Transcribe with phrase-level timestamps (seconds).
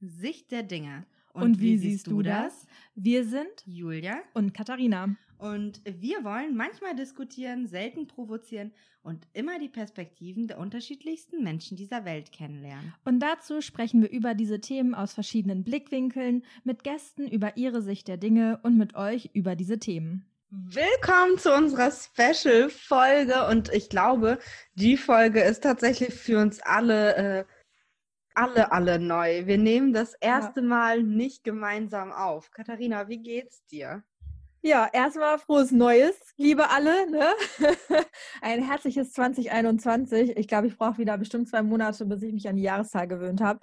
[0.00, 1.06] Sicht der Dinge.
[1.32, 2.66] Und, und wie, wie, siehst du das?
[2.94, 5.16] Wir sind Julia und Katharina.
[5.38, 8.72] Und wir wollen manchmal diskutieren, selten provozieren
[9.02, 12.94] und immer die Perspektiven der unterschiedlichsten Menschen dieser Welt kennenlernen.
[13.04, 18.08] Und dazu sprechen wir über diese Themen aus verschiedenen Blickwinkeln, mit Gästen über ihre Sicht
[18.08, 20.24] der Dinge und mit euch über diese Themen.
[20.50, 24.38] Willkommen zu unserer Special-Folge und ich glaube,
[24.74, 27.44] die Folge ist tatsächlich für uns alle äh,
[28.36, 29.46] alle, alle neu.
[29.46, 30.66] Wir nehmen das erste ja.
[30.66, 32.50] Mal nicht gemeinsam auf.
[32.50, 34.04] Katharina, wie geht's dir?
[34.62, 37.08] Ja, erstmal frohes Neues, liebe alle.
[37.08, 37.24] Ne?
[38.42, 40.36] Ein herzliches 2021.
[40.36, 43.40] Ich glaube, ich brauche wieder bestimmt zwei Monate, bis ich mich an die Jahreszahl gewöhnt
[43.40, 43.60] habe.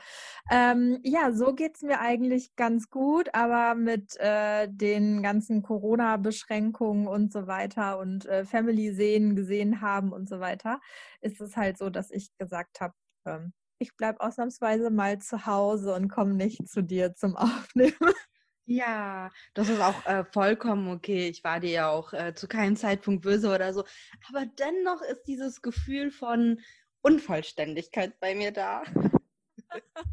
[0.49, 7.07] Ähm, ja, so geht es mir eigentlich ganz gut, aber mit äh, den ganzen Corona-Beschränkungen
[7.07, 10.79] und so weiter und äh, Family-Sehen gesehen haben und so weiter,
[11.19, 12.93] ist es halt so, dass ich gesagt habe,
[13.25, 13.51] ähm,
[13.83, 18.13] ich bleibe ausnahmsweise mal zu Hause und komme nicht zu dir zum Aufnehmen.
[18.65, 21.27] Ja, das ist auch äh, vollkommen okay.
[21.27, 23.83] Ich war dir ja auch äh, zu keinem Zeitpunkt böse oder so.
[24.29, 26.61] Aber dennoch ist dieses Gefühl von
[27.01, 28.83] Unvollständigkeit bei mir da.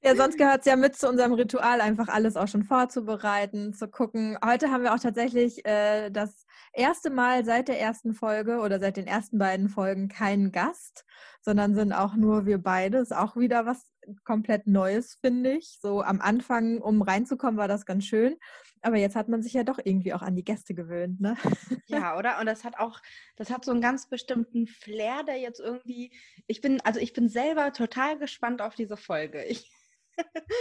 [0.00, 3.88] Ja, sonst gehört es ja mit zu unserem Ritual, einfach alles auch schon vorzubereiten, zu
[3.88, 4.38] gucken.
[4.44, 8.96] Heute haben wir auch tatsächlich äh, das erste Mal seit der ersten Folge oder seit
[8.96, 11.04] den ersten beiden Folgen keinen Gast,
[11.40, 12.98] sondern sind auch nur wir beide.
[12.98, 13.90] Ist auch wieder was
[14.24, 15.78] komplett Neues, finde ich.
[15.80, 18.36] So am Anfang, um reinzukommen, war das ganz schön.
[18.80, 21.36] Aber jetzt hat man sich ja doch irgendwie auch an die Gäste gewöhnt, ne?
[21.86, 22.38] Ja, oder?
[22.38, 23.00] Und das hat auch,
[23.36, 26.12] das hat so einen ganz bestimmten Flair, der jetzt irgendwie,
[26.46, 29.42] ich bin, also ich bin selber total gespannt auf diese Folge.
[29.44, 29.70] Ich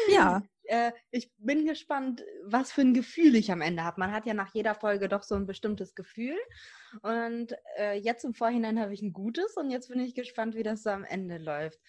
[0.10, 0.42] ja.
[0.68, 4.00] Äh, ich bin gespannt, was für ein Gefühl ich am Ende habe.
[4.00, 6.38] Man hat ja nach jeder Folge doch so ein bestimmtes Gefühl.
[7.02, 10.64] Und äh, jetzt im Vorhinein habe ich ein gutes und jetzt bin ich gespannt, wie
[10.64, 11.80] das so am Ende läuft.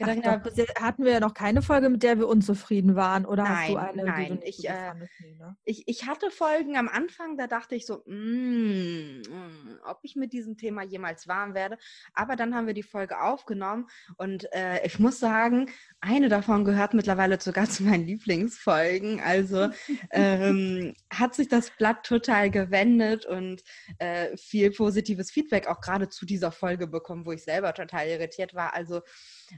[0.00, 3.26] Ach, doch, bis jetzt hatten wir ja noch keine Folge, mit der wir unzufrieden waren,
[3.26, 5.56] oder nein, hast du eine, nein, ich, äh, nee, ne?
[5.64, 10.32] ich, ich hatte Folgen am Anfang, da dachte ich so, mm, mm, ob ich mit
[10.32, 11.76] diesem Thema jemals warm werde.
[12.14, 15.70] Aber dann haben wir die Folge aufgenommen und äh, ich muss sagen,
[16.00, 19.20] eine davon gehört mittlerweile sogar zu meinen Lieblingsfolgen.
[19.20, 19.68] Also
[20.10, 23.62] ähm, hat sich das Blatt total gewendet und
[23.98, 28.54] äh, viel positives Feedback auch gerade zu dieser Folge bekommen, wo ich selber total irritiert
[28.54, 28.74] war.
[28.74, 29.02] Also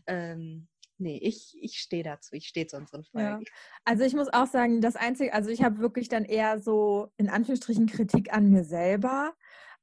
[0.06, 0.68] ähm,
[0.98, 3.42] nee, ich, ich stehe dazu, ich stehe zu unseren Folgen.
[3.44, 3.52] Ja.
[3.84, 7.28] Also ich muss auch sagen, das Einzige, also ich habe wirklich dann eher so in
[7.28, 9.34] Anführungsstrichen Kritik an mir selber.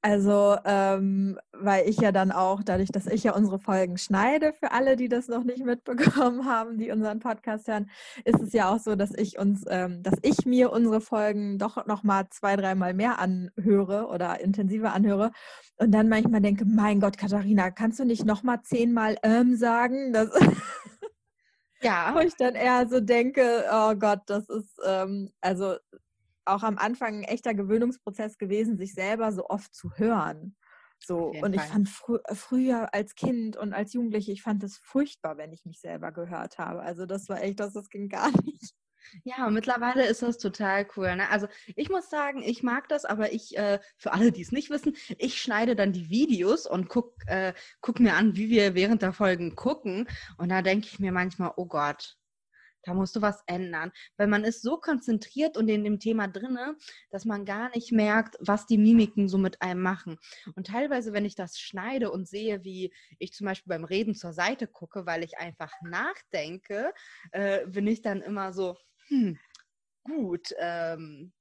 [0.06, 4.72] Also, ähm, weil ich ja dann auch, dadurch, dass ich ja unsere Folgen schneide, für
[4.72, 7.90] alle, die das noch nicht mitbekommen haben, die unseren Podcast hören,
[8.24, 11.88] ist es ja auch so, dass ich uns, ähm, dass ich mir unsere Folgen doch
[11.88, 15.32] noch mal zwei, dreimal mehr anhöre oder intensiver anhöre
[15.78, 20.14] und dann manchmal denke, mein Gott, Katharina, kannst du nicht noch mal zehnmal ähm sagen?
[20.14, 20.30] Das
[21.82, 22.12] ja.
[22.14, 25.78] Wo ich dann eher so denke, oh Gott, das ist, ähm, also
[26.46, 30.56] auch am Anfang ein echter Gewöhnungsprozess gewesen, sich selber so oft zu hören.
[31.04, 31.70] So, und ich Fall.
[31.70, 35.80] fand frü früher als Kind und als Jugendliche, ich fand es furchtbar, wenn ich mich
[35.80, 36.82] selber gehört habe.
[36.82, 38.74] Also das war echt, das, das ging gar nicht.
[39.24, 41.16] Ja, mittlerweile ist das total cool.
[41.16, 41.30] Ne?
[41.30, 44.70] Also ich muss sagen, ich mag das, aber ich, äh, für alle, die es nicht
[44.70, 49.02] wissen, ich schneide dann die Videos und guck, äh, guck mir an, wie wir während
[49.02, 50.08] der Folgen gucken.
[50.38, 52.18] Und da denke ich mir manchmal, oh Gott,
[52.86, 53.92] da musst du was ändern.
[54.18, 56.78] Weil man ist so konzentriert und in dem Thema drinne,
[57.10, 60.18] dass man gar nicht merkt, was die Mimiken so mit einem machen.
[60.56, 64.34] Und teilweise, wenn ich das schneide und sehe, wie ich zum Beispiel beim Reden zur
[64.34, 66.94] Seite gucke, weil ich einfach nachdenke,
[67.32, 69.38] äh, bin ich dann immer so, hm,
[70.04, 71.34] gut, ähm,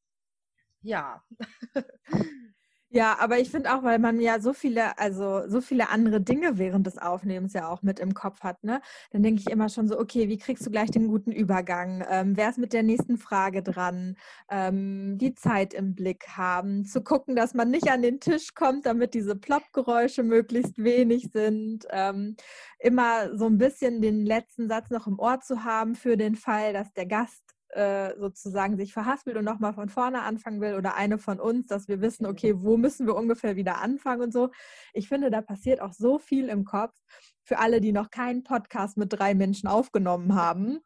[0.83, 1.23] ja.
[2.97, 6.59] Ja, aber ich finde auch, weil man ja so viele, also so viele andere Dinge
[6.59, 8.81] während des Aufnehmens ja auch mit im Kopf hat, ne?
[9.11, 12.05] Dann denke ich immer schon so, okay, wie kriegst du gleich den guten Übergang?
[12.09, 14.17] Ähm, wer ist mit der nächsten Frage dran?
[14.49, 18.87] Ähm, die Zeit im Blick haben, zu gucken, dass man nicht an den Tisch kommt,
[18.87, 21.87] damit diese Ploppgeräusche möglichst wenig sind.
[21.91, 22.37] Ähm,
[22.79, 26.73] immer so ein bisschen den letzten Satz noch im Ohr zu haben für den Fall,
[26.73, 31.19] dass der Gast äh, sozusagen sich verhaspelt und nochmal von vorne anfangen will oder eine
[31.19, 34.51] von uns, dass wir wissen, okay, wo müssen wir ungefähr wieder anfangen und so.
[34.93, 36.95] Ich finde, da passiert auch so viel im Kopf
[37.43, 40.81] für alle, die noch keinen Podcast mit drei Menschen aufgenommen haben.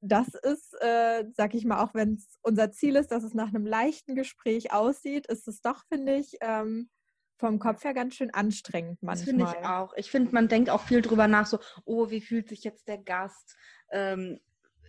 [0.00, 3.48] Das ist, äh, sag ich mal, auch wenn es unser Ziel ist, dass es nach
[3.48, 6.90] einem leichten Gespräch aussieht, ist es doch, finde ich, ähm,
[7.38, 9.16] vom Kopf her ganz schön anstrengend manchmal.
[9.16, 9.92] Das finde ich auch.
[9.96, 12.98] Ich finde, man denkt auch viel drüber nach, so, oh, wie fühlt sich jetzt der
[12.98, 13.56] Gast?
[13.90, 14.38] Ähm,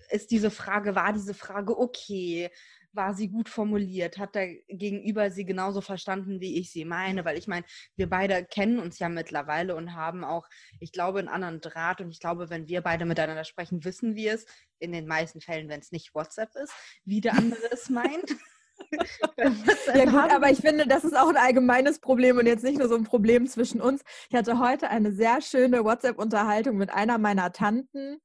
[0.10, 2.50] ist diese Frage, war diese Frage okay?
[2.94, 4.18] War sie gut formuliert?
[4.18, 7.26] Hat der Gegenüber sie genauso verstanden, wie ich sie meine?
[7.26, 7.66] Weil ich meine,
[7.96, 10.48] wir beide kennen uns ja mittlerweile und haben auch,
[10.80, 12.02] ich glaube, einen anderen Draht.
[12.02, 14.46] Und ich glaube, wenn wir beide miteinander sprechen, wissen wir es,
[14.80, 16.74] in den meisten Fällen, wenn es nicht WhatsApp ist,
[17.06, 18.36] wie der andere es meint.
[19.38, 22.88] ja gut, aber ich finde, das ist auch ein allgemeines Problem und jetzt nicht nur
[22.88, 24.04] so ein Problem zwischen uns.
[24.30, 28.22] Ich hatte heute eine sehr schöne WhatsApp-Unterhaltung mit einer meiner Tanten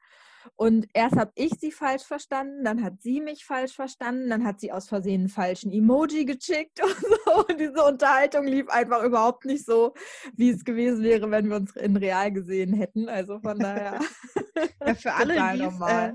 [0.57, 4.61] und erst habe ich sie falsch verstanden, dann hat sie mich falsch verstanden, dann hat
[4.61, 7.47] sie aus Versehen einen falschen Emoji geschickt und so.
[7.49, 9.95] Und diese Unterhaltung lief einfach überhaupt nicht so,
[10.35, 13.09] wie es gewesen wäre, wenn wir uns in real gesehen hätten.
[13.09, 14.01] Also von daher.
[14.87, 16.13] ja, für alle, die äh,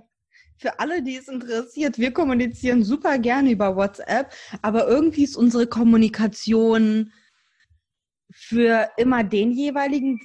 [0.60, 4.34] für alle, die es interessiert, wir kommunizieren super gerne über WhatsApp,
[4.64, 7.12] aber irgendwie ist unsere Kommunikation
[8.32, 10.20] für immer den jeweiligen.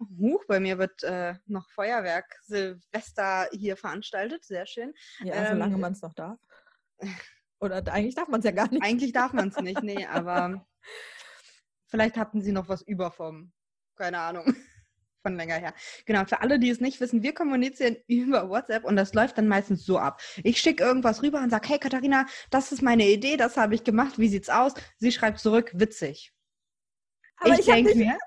[0.00, 4.44] Huch, bei mir wird äh, noch Feuerwerk Silvester hier veranstaltet.
[4.44, 4.94] Sehr schön.
[5.22, 6.38] Ja, ähm, solange man es noch darf.
[7.60, 8.82] Oder eigentlich darf man es ja gar nicht.
[8.82, 10.66] Eigentlich darf man es nicht, nee, aber
[11.88, 13.52] vielleicht hatten sie noch was über vom,
[13.96, 14.44] keine Ahnung
[15.22, 15.74] von länger her.
[16.06, 19.48] Genau, für alle, die es nicht wissen, wir kommunizieren über WhatsApp und das läuft dann
[19.48, 20.22] meistens so ab.
[20.42, 23.84] Ich schicke irgendwas rüber und sage, hey Katharina, das ist meine Idee, das habe ich
[23.84, 24.72] gemacht, wie sieht's aus?
[24.96, 26.32] Sie schreibt zurück, witzig.
[27.36, 28.18] Aber ich, ich denke mir,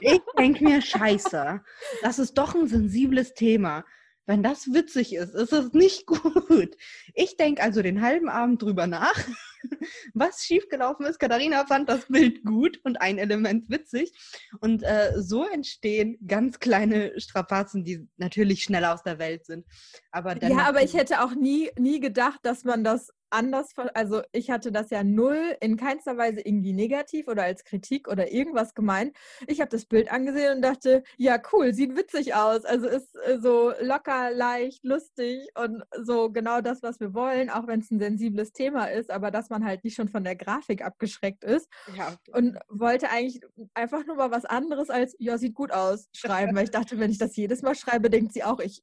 [0.00, 1.60] ich denke mir, scheiße,
[2.02, 3.84] das ist doch ein sensibles Thema.
[4.26, 6.76] Wenn das witzig ist, ist es nicht gut.
[7.14, 9.16] Ich denke also den halben Abend drüber nach,
[10.14, 11.18] was schiefgelaufen ist.
[11.18, 14.12] Katharina fand das Bild gut und ein Element witzig.
[14.60, 19.66] Und äh, so entstehen ganz kleine Strapazen, die natürlich schneller aus der Welt sind.
[20.12, 24.50] Aber ja, aber ich hätte auch nie, nie gedacht, dass man das anders, also ich
[24.50, 29.16] hatte das ja null, in keinster Weise irgendwie negativ oder als Kritik oder irgendwas gemeint.
[29.46, 32.64] Ich habe das Bild angesehen und dachte, ja cool, sieht witzig aus.
[32.64, 37.66] Also ist äh, so locker, leicht, lustig und so genau das, was wir wollen, auch
[37.66, 40.84] wenn es ein sensibles Thema ist, aber dass man halt nicht schon von der Grafik
[40.84, 41.68] abgeschreckt ist.
[41.96, 42.16] Ja.
[42.32, 43.40] Und wollte eigentlich
[43.74, 47.10] einfach nur mal was anderes als, ja, sieht gut aus, schreiben, weil ich dachte, wenn
[47.10, 48.82] ich das jedes Mal schreibe, denkt sie auch, ich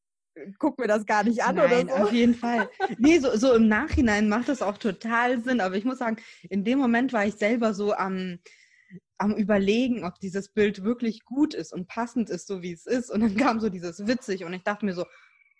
[0.59, 2.03] guck mir das gar nicht an Nein, oder so.
[2.03, 2.69] auf jeden Fall.
[2.97, 5.61] Nee, so, so im Nachhinein macht das auch total Sinn.
[5.61, 6.17] Aber ich muss sagen,
[6.49, 8.39] in dem Moment war ich selber so am,
[9.17, 13.09] am Überlegen, ob dieses Bild wirklich gut ist und passend ist, so wie es ist.
[13.09, 15.05] Und dann kam so dieses witzig und ich dachte mir so,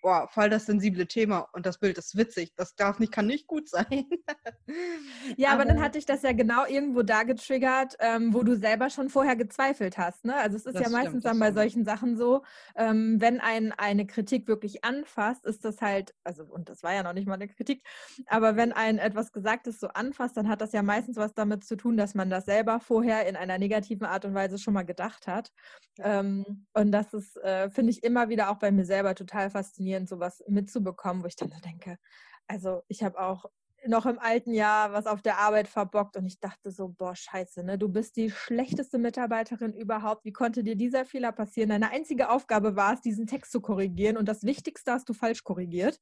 [0.07, 2.53] boah, voll das sensible Thema und das Bild ist witzig.
[2.55, 3.85] Das darf nicht, kann nicht gut sein.
[5.35, 8.55] ja, aber, aber, dann hatte ich das ja genau irgendwo da getriggert, ähm, wo du
[8.55, 10.23] selber schon vorher gezweifelt hast.
[10.23, 10.33] Ne?
[10.33, 12.43] Also es ist ja stimmt, meistens dann bei solchen Sachen so,
[12.77, 17.03] ähm, wenn ein eine Kritik wirklich anfasst, ist das halt, also und das war ja
[17.03, 17.85] noch nicht mal eine Kritik,
[18.27, 21.75] aber wenn ein etwas Gesagtes so anfasst, dann hat das ja meistens was damit zu
[21.75, 25.27] tun, dass man das selber vorher in einer negativen Art und Weise schon mal gedacht
[25.27, 25.51] hat.
[25.99, 29.96] Ähm, und das ist, äh, finde ich, immer wieder auch bei mir selber total faszinierend
[29.97, 31.97] faszinierend, sowas mitzubekommen, wo ich dann so denke,
[32.47, 33.45] also ich habe auch
[33.85, 37.63] noch im alten Jahr was auf der Arbeit verbockt und ich dachte so, boah, scheiße,
[37.63, 37.77] ne?
[37.77, 40.25] Du bist die schlechteste Mitarbeiterin überhaupt.
[40.25, 41.69] Wie konnte dir dieser Fehler passieren?
[41.69, 45.43] Deine einzige Aufgabe war es, diesen Text zu korrigieren und das Wichtigste hast du falsch
[45.43, 45.99] korrigiert.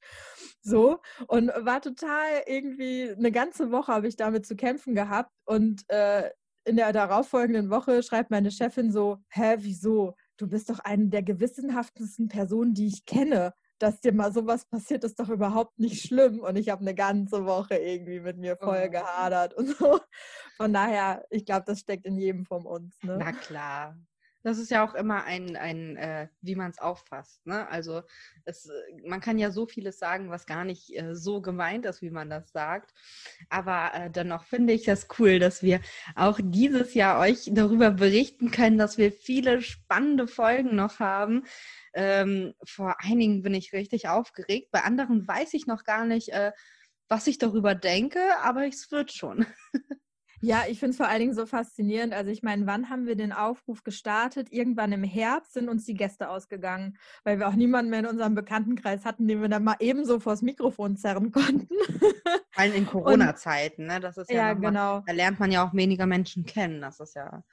[0.61, 5.83] So und war total irgendwie eine ganze Woche habe ich damit zu kämpfen gehabt und
[5.89, 6.31] äh,
[6.63, 10.15] in der darauffolgenden Woche schreibt meine Chefin so, hä, wieso?
[10.37, 15.03] Du bist doch eine der gewissenhaftesten Personen, die ich kenne dass dir mal sowas passiert,
[15.03, 16.39] ist doch überhaupt nicht schlimm.
[16.39, 18.91] Und ich habe eine ganze Woche irgendwie mit mir voll oh.
[18.91, 19.99] gehadert und so.
[20.57, 22.95] Von daher, ich glaube, das steckt in jedem von uns.
[23.03, 23.17] Ne?
[23.19, 23.97] Na klar.
[24.45, 27.43] Das ist ja auch immer ein, ein äh, wie man es auffasst.
[27.47, 27.67] Ne?
[27.67, 28.03] Also
[28.43, 28.69] es,
[29.03, 32.29] man kann ja so vieles sagen, was gar nicht äh, so gemeint ist, wie man
[32.29, 32.93] das sagt.
[33.49, 35.81] Aber äh, dennoch finde ich das cool, dass wir
[36.13, 41.45] auch dieses Jahr euch darüber berichten können, dass wir viele spannende Folgen noch haben.
[41.95, 44.69] Ähm, vor einigen bin ich richtig aufgeregt.
[44.71, 46.51] Bei anderen weiß ich noch gar nicht, äh,
[47.07, 49.45] was ich darüber denke, aber es wird schon.
[50.41, 52.13] Ja, ich finde es vor allen Dingen so faszinierend.
[52.13, 54.51] Also ich meine, wann haben wir den Aufruf gestartet?
[54.51, 58.35] Irgendwann im Herbst sind uns die Gäste ausgegangen, weil wir auch niemanden mehr in unserem
[58.35, 61.67] Bekanntenkreis hatten, den wir dann mal ebenso vors Mikrofon zerren konnten.
[62.51, 63.99] Vor allem in Corona-Zeiten, ne?
[63.99, 65.01] Das ist ja, ja genau.
[65.07, 66.79] Da lernt man ja auch weniger Menschen kennen.
[66.79, 67.43] Das ist ja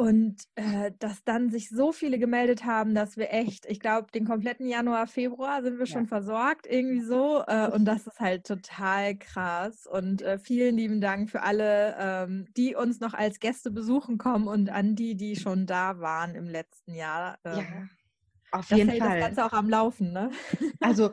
[0.00, 4.24] und äh, dass dann sich so viele gemeldet haben, dass wir echt, ich glaube, den
[4.24, 7.44] kompletten Januar, Februar sind wir schon versorgt, irgendwie so.
[7.46, 9.86] Äh, und das ist halt total krass.
[9.86, 14.48] Und äh, vielen lieben Dank für alle, ähm, die uns noch als Gäste besuchen kommen
[14.48, 17.36] und an die, die schon da waren im letzten Jahr.
[17.44, 19.20] Ähm, ja, auf jeden das Fall.
[19.20, 20.30] Das Ganze auch am Laufen, ne?
[20.80, 21.12] Also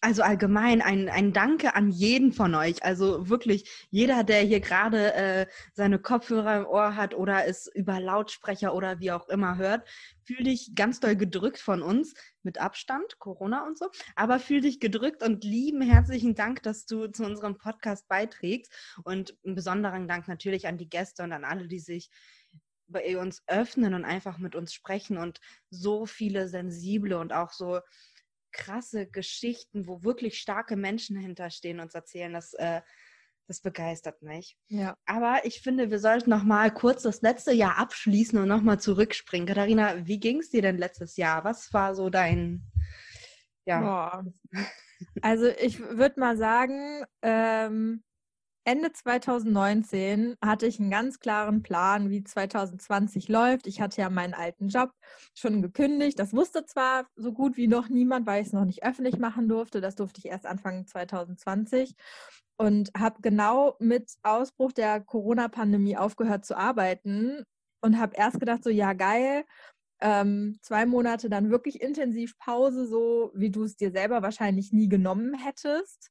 [0.00, 2.84] also allgemein ein, ein Danke an jeden von euch.
[2.84, 7.98] Also wirklich jeder, der hier gerade äh, seine Kopfhörer im Ohr hat oder es über
[7.98, 9.88] Lautsprecher oder wie auch immer hört,
[10.24, 13.88] fühl dich ganz doll gedrückt von uns mit Abstand, Corona und so.
[14.14, 18.72] Aber fühl dich gedrückt und lieben herzlichen Dank, dass du zu unserem Podcast beiträgst.
[19.04, 22.10] Und einen besonderen Dank natürlich an die Gäste und an alle, die sich
[22.86, 25.40] bei uns öffnen und einfach mit uns sprechen und
[25.70, 27.80] so viele sensible und auch so
[28.58, 32.82] krasse Geschichten, wo wirklich starke Menschen hinterstehen und uns erzählen, das, äh,
[33.46, 34.58] das begeistert mich.
[34.68, 34.94] Ja.
[35.06, 38.78] Aber ich finde, wir sollten noch mal kurz das letzte Jahr abschließen und noch mal
[38.78, 39.46] zurückspringen.
[39.46, 41.44] Katharina, wie ging es dir denn letztes Jahr?
[41.44, 42.62] Was war so dein,
[43.64, 43.80] ja.
[43.80, 44.24] Boah.
[45.22, 48.02] Also ich würde mal sagen, ähm,
[48.68, 53.66] Ende 2019 hatte ich einen ganz klaren Plan, wie 2020 läuft.
[53.66, 54.90] Ich hatte ja meinen alten Job
[55.34, 56.18] schon gekündigt.
[56.18, 59.48] Das wusste zwar so gut wie noch niemand, weil ich es noch nicht öffentlich machen
[59.48, 59.80] durfte.
[59.80, 61.94] Das durfte ich erst Anfang 2020
[62.58, 67.44] und habe genau mit Ausbruch der Corona-Pandemie aufgehört zu arbeiten
[67.80, 69.46] und habe erst gedacht, so ja geil,
[70.02, 74.90] ähm, zwei Monate dann wirklich intensiv Pause, so wie du es dir selber wahrscheinlich nie
[74.90, 76.10] genommen hättest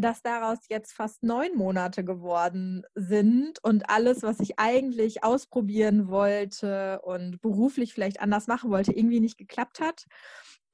[0.00, 7.00] dass daraus jetzt fast neun Monate geworden sind und alles, was ich eigentlich ausprobieren wollte
[7.02, 10.06] und beruflich vielleicht anders machen wollte, irgendwie nicht geklappt hat.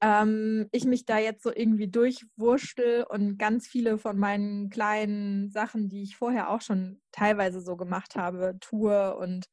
[0.01, 5.87] Ähm, ich mich da jetzt so irgendwie durchwurschtel und ganz viele von meinen kleinen Sachen,
[5.87, 9.45] die ich vorher auch schon teilweise so gemacht habe, tue und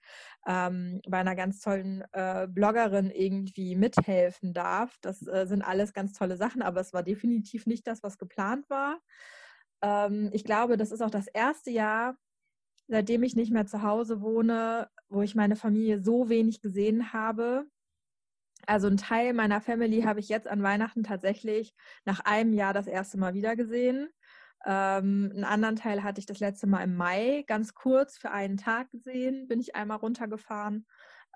[0.47, 4.99] ähm, bei einer ganz tollen äh, Bloggerin irgendwie mithelfen darf.
[5.01, 8.69] Das äh, sind alles ganz tolle Sachen, aber es war definitiv nicht das, was geplant
[8.69, 8.99] war.
[9.83, 12.17] Ähm, ich glaube, das ist auch das erste Jahr,
[12.89, 17.67] seitdem ich nicht mehr zu Hause wohne, wo ich meine Familie so wenig gesehen habe.
[18.67, 21.75] Also ein Teil meiner Family habe ich jetzt an Weihnachten tatsächlich
[22.05, 24.09] nach einem Jahr das erste Mal wieder gesehen.
[24.65, 28.57] Ähm, einen anderen Teil hatte ich das letzte Mal im Mai ganz kurz für einen
[28.57, 30.87] Tag gesehen, bin ich einmal runtergefahren.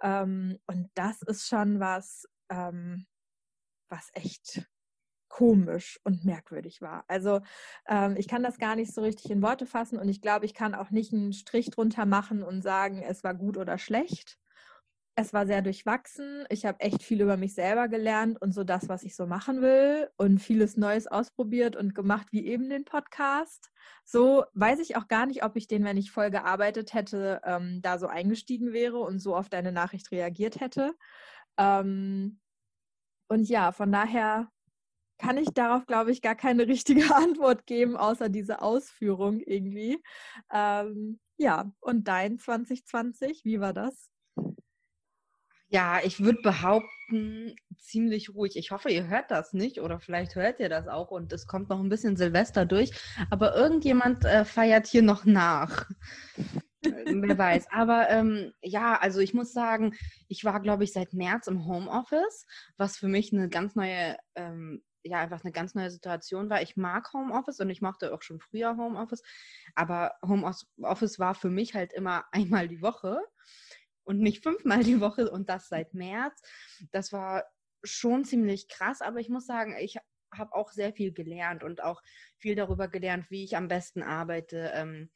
[0.02, 3.06] Ähm, und das ist schon was, ähm,
[3.88, 4.68] was echt
[5.28, 7.04] komisch und merkwürdig war.
[7.08, 7.40] Also
[7.86, 10.54] ähm, ich kann das gar nicht so richtig in Worte fassen und ich glaube, ich
[10.54, 14.38] kann auch nicht einen Strich drunter machen und sagen, es war gut oder schlecht.
[15.18, 16.44] Es war sehr durchwachsen.
[16.50, 19.62] Ich habe echt viel über mich selber gelernt und so das, was ich so machen
[19.62, 23.70] will und vieles Neues ausprobiert und gemacht, wie eben den Podcast.
[24.04, 27.80] So weiß ich auch gar nicht, ob ich den, wenn ich voll gearbeitet hätte, ähm,
[27.80, 30.94] da so eingestiegen wäre und so auf deine Nachricht reagiert hätte.
[31.56, 32.38] Ähm,
[33.28, 34.50] und ja, von daher
[35.18, 40.02] kann ich darauf, glaube ich, gar keine richtige Antwort geben, außer diese Ausführung irgendwie.
[40.52, 44.10] Ähm, ja, und dein 2020, wie war das?
[45.68, 48.56] Ja, ich würde behaupten, ziemlich ruhig.
[48.56, 51.68] Ich hoffe, ihr hört das nicht oder vielleicht hört ihr das auch und es kommt
[51.70, 52.92] noch ein bisschen Silvester durch.
[53.30, 55.90] Aber irgendjemand äh, feiert hier noch nach.
[56.82, 57.66] Wer weiß.
[57.72, 59.94] Aber ähm, ja, also ich muss sagen,
[60.28, 62.46] ich war, glaube ich, seit März im Homeoffice,
[62.76, 66.62] was für mich eine ganz neue ähm, ja einfach eine ganz neue Situation war.
[66.62, 69.22] Ich mag Homeoffice und ich mochte auch schon früher Homeoffice,
[69.74, 73.20] aber Homeoffice war für mich halt immer einmal die Woche
[74.04, 76.40] und nicht fünfmal die Woche und das seit März.
[76.92, 77.44] Das war
[77.82, 79.96] schon ziemlich krass, aber ich muss sagen, ich
[80.32, 82.02] habe auch sehr viel gelernt und auch
[82.38, 84.72] viel darüber gelernt, wie ich am besten arbeite.
[84.74, 85.10] Ähm,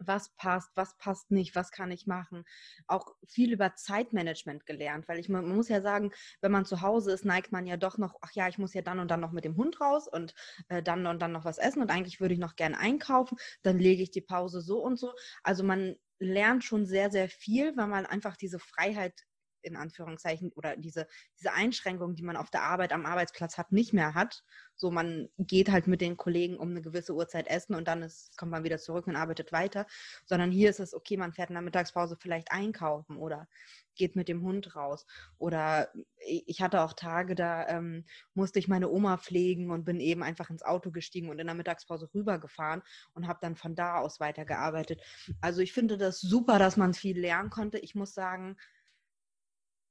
[0.00, 2.44] was passt, was passt nicht, was kann ich machen.
[2.86, 7.12] Auch viel über Zeitmanagement gelernt, weil ich man muss ja sagen, wenn man zu Hause
[7.12, 9.32] ist, neigt man ja doch noch, ach ja, ich muss ja dann und dann noch
[9.32, 10.34] mit dem Hund raus und
[10.68, 13.78] äh, dann und dann noch was essen und eigentlich würde ich noch gerne einkaufen, dann
[13.78, 15.12] lege ich die Pause so und so.
[15.42, 19.14] Also man lernt schon sehr, sehr viel, weil man einfach diese Freiheit
[19.62, 21.06] in Anführungszeichen oder diese,
[21.38, 24.42] diese Einschränkung, die man auf der Arbeit am Arbeitsplatz hat, nicht mehr hat.
[24.76, 28.36] So, man geht halt mit den Kollegen um eine gewisse Uhrzeit essen und dann ist,
[28.38, 29.86] kommt man wieder zurück und arbeitet weiter.
[30.24, 33.46] Sondern hier ist es, okay, man fährt in der Mittagspause vielleicht einkaufen oder
[33.94, 35.06] geht mit dem Hund raus.
[35.36, 35.92] Oder
[36.26, 40.48] ich hatte auch Tage, da ähm, musste ich meine Oma pflegen und bin eben einfach
[40.48, 45.02] ins Auto gestiegen und in der Mittagspause rübergefahren und habe dann von da aus weitergearbeitet.
[45.42, 47.78] Also ich finde das super, dass man viel lernen konnte.
[47.78, 48.56] Ich muss sagen,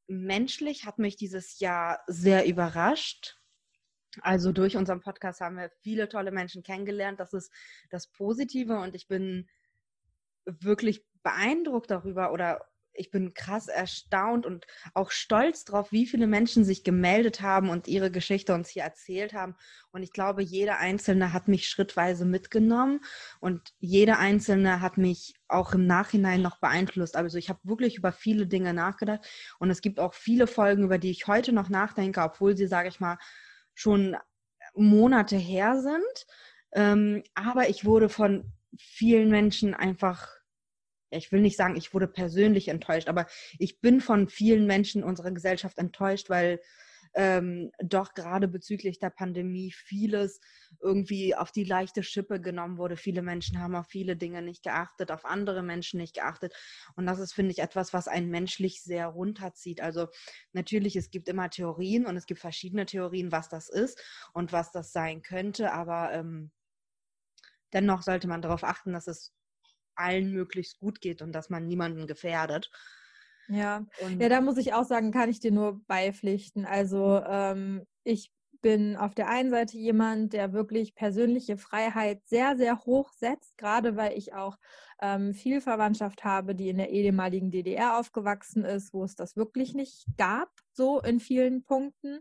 [0.10, 3.38] menschlich hat mich dieses Jahr sehr überrascht.
[4.22, 7.20] Also durch unseren Podcast haben wir viele tolle Menschen kennengelernt.
[7.20, 7.52] Das ist
[7.90, 9.48] das Positive und ich bin
[10.46, 16.64] wirklich beeindruckt darüber oder ich bin krass erstaunt und auch stolz darauf, wie viele Menschen
[16.64, 19.56] sich gemeldet haben und ihre Geschichte uns hier erzählt haben.
[19.92, 23.02] Und ich glaube, jeder Einzelne hat mich schrittweise mitgenommen
[23.40, 27.16] und jeder Einzelne hat mich auch im Nachhinein noch beeinflusst.
[27.16, 29.26] Also ich habe wirklich über viele Dinge nachgedacht
[29.60, 32.90] und es gibt auch viele Folgen, über die ich heute noch nachdenke, obwohl sie, sage
[32.90, 33.18] ich mal,
[33.74, 34.18] schon
[34.76, 36.28] Monate her sind.
[36.74, 40.39] Ähm, aber ich wurde von vielen Menschen einfach,
[41.12, 43.26] ich will nicht sagen, ich wurde persönlich enttäuscht, aber
[43.58, 46.60] ich bin von vielen Menschen unserer Gesellschaft enttäuscht, weil
[47.16, 50.40] ähm, doch gerade bezüglich der Pandemie vieles
[50.80, 52.98] irgendwie auf die leichte Schippe genommen wurde.
[52.98, 56.54] Viele Menschen haben auf viele Dinge nicht geachtet, auf andere Menschen nicht geachtet.
[56.96, 59.82] Und das ist, finde ich, etwas, was einen menschlich sehr runterzieht.
[59.82, 60.08] Also
[60.54, 64.00] natürlich, es gibt immer Theorien und es gibt verschiedene Theorien, was das ist
[64.34, 65.74] und was das sein könnte.
[65.74, 66.52] Aber ähm,
[67.74, 69.34] dennoch sollte man darauf achten, dass es
[70.00, 72.72] allen möglichst gut geht und dass man niemanden gefährdet.
[73.48, 73.86] Ja.
[74.02, 76.66] Und ja, da muss ich auch sagen, kann ich dir nur beipflichten.
[76.66, 82.80] Also ähm, ich bin auf der einen Seite jemand, der wirklich persönliche Freiheit sehr, sehr
[82.80, 84.58] hoch setzt, gerade weil ich auch
[85.02, 89.74] ähm, viel Verwandtschaft habe, die in der ehemaligen DDR aufgewachsen ist, wo es das wirklich
[89.74, 92.20] nicht gab, so in vielen Punkten.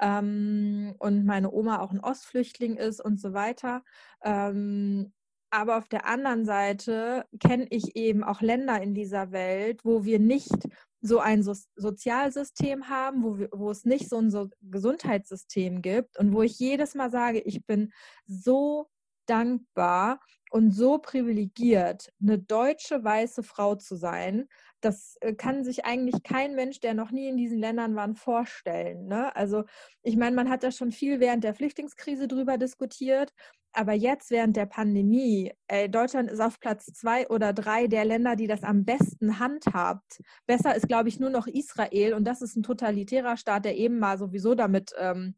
[0.00, 3.82] Ähm, und meine Oma auch ein Ostflüchtling ist und so weiter.
[4.24, 5.12] Ähm,
[5.56, 10.18] aber auf der anderen Seite kenne ich eben auch Länder in dieser Welt, wo wir
[10.18, 10.52] nicht
[11.00, 16.18] so ein so Sozialsystem haben, wo, wir, wo es nicht so ein so Gesundheitssystem gibt
[16.18, 17.90] und wo ich jedes Mal sage, ich bin
[18.26, 18.88] so
[19.26, 20.20] dankbar
[20.50, 24.48] und so privilegiert, eine deutsche weiße Frau zu sein.
[24.80, 29.06] Das äh, kann sich eigentlich kein Mensch, der noch nie in diesen Ländern war, vorstellen.
[29.06, 29.34] Ne?
[29.34, 29.64] Also
[30.02, 33.32] ich meine, man hat da schon viel während der Flüchtlingskrise drüber diskutiert,
[33.76, 38.34] aber jetzt während der Pandemie, ey, Deutschland ist auf Platz zwei oder drei der Länder,
[38.34, 40.22] die das am besten handhabt.
[40.46, 43.98] Besser ist, glaube ich, nur noch Israel und das ist ein totalitärer Staat, der eben
[43.98, 45.34] mal sowieso damit ähm,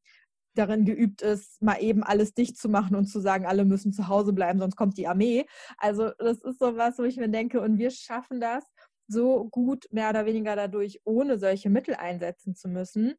[0.55, 4.09] darin geübt ist, mal eben alles dicht zu machen und zu sagen, alle müssen zu
[4.09, 5.47] Hause bleiben, sonst kommt die Armee.
[5.77, 8.65] Also das ist so was, wo ich mir denke, und wir schaffen das
[9.09, 13.15] so gut, mehr oder weniger dadurch, ohne solche Mittel einsetzen zu müssen.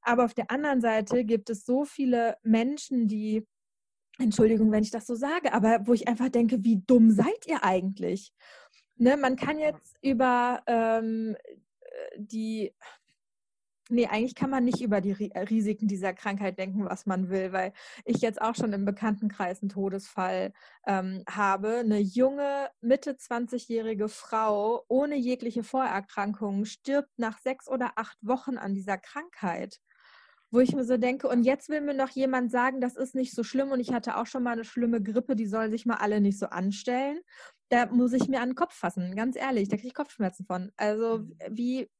[0.00, 3.46] Aber auf der anderen Seite gibt es so viele Menschen, die
[4.18, 7.64] Entschuldigung, wenn ich das so sage, aber wo ich einfach denke, wie dumm seid ihr
[7.64, 8.32] eigentlich?
[8.96, 11.36] Ne, man kann jetzt über ähm,
[12.16, 12.72] die,
[13.88, 17.72] nee, eigentlich kann man nicht über die Risiken dieser Krankheit denken, was man will, weil
[18.04, 20.52] ich jetzt auch schon im Bekanntenkreis einen Todesfall
[20.86, 21.78] ähm, habe.
[21.78, 28.74] Eine junge, Mitte 20-jährige Frau ohne jegliche Vorerkrankungen stirbt nach sechs oder acht Wochen an
[28.74, 29.80] dieser Krankheit
[30.54, 33.34] wo ich mir so denke, und jetzt will mir noch jemand sagen, das ist nicht
[33.34, 35.96] so schlimm und ich hatte auch schon mal eine schlimme Grippe, die sollen sich mal
[35.96, 37.18] alle nicht so anstellen.
[37.70, 40.70] Da muss ich mir an den Kopf fassen, ganz ehrlich, da kriege ich Kopfschmerzen von.
[40.76, 41.36] Also mhm.
[41.50, 41.90] wie,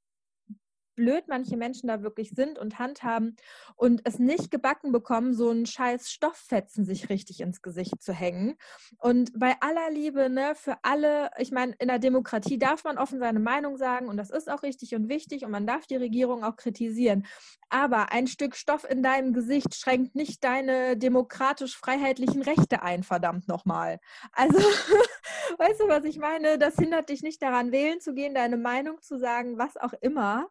[0.94, 3.36] blöd manche Menschen da wirklich sind und handhaben
[3.76, 8.56] und es nicht gebacken bekommen, so einen scheiß Stofffetzen sich richtig ins Gesicht zu hängen.
[8.98, 13.18] Und bei aller Liebe, ne, für alle, ich meine, in der Demokratie darf man offen
[13.18, 16.44] seine Meinung sagen und das ist auch richtig und wichtig und man darf die Regierung
[16.44, 17.26] auch kritisieren.
[17.68, 23.98] Aber ein Stück Stoff in deinem Gesicht schränkt nicht deine demokratisch-freiheitlichen Rechte ein, verdammt nochmal.
[24.32, 24.58] Also,
[25.58, 26.58] weißt du, was ich meine?
[26.58, 30.48] Das hindert dich nicht daran, wählen zu gehen, deine Meinung zu sagen, was auch immer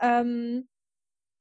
[0.00, 0.68] ähm,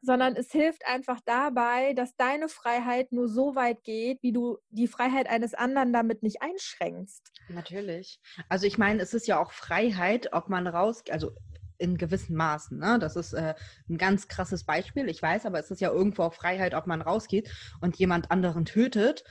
[0.01, 4.87] sondern es hilft einfach dabei, dass deine Freiheit nur so weit geht, wie du die
[4.87, 7.31] Freiheit eines anderen damit nicht einschränkst.
[7.49, 8.19] Natürlich.
[8.47, 11.31] Also ich meine, es ist ja auch Freiheit, ob man raus, also
[11.79, 12.77] in gewissen Maßen.
[12.77, 12.97] Ne?
[12.99, 13.53] Das ist äh,
[13.89, 17.01] ein ganz krasses Beispiel, ich weiß, aber es ist ja irgendwo auch Freiheit, ob man
[17.01, 19.23] rausgeht und jemand anderen tötet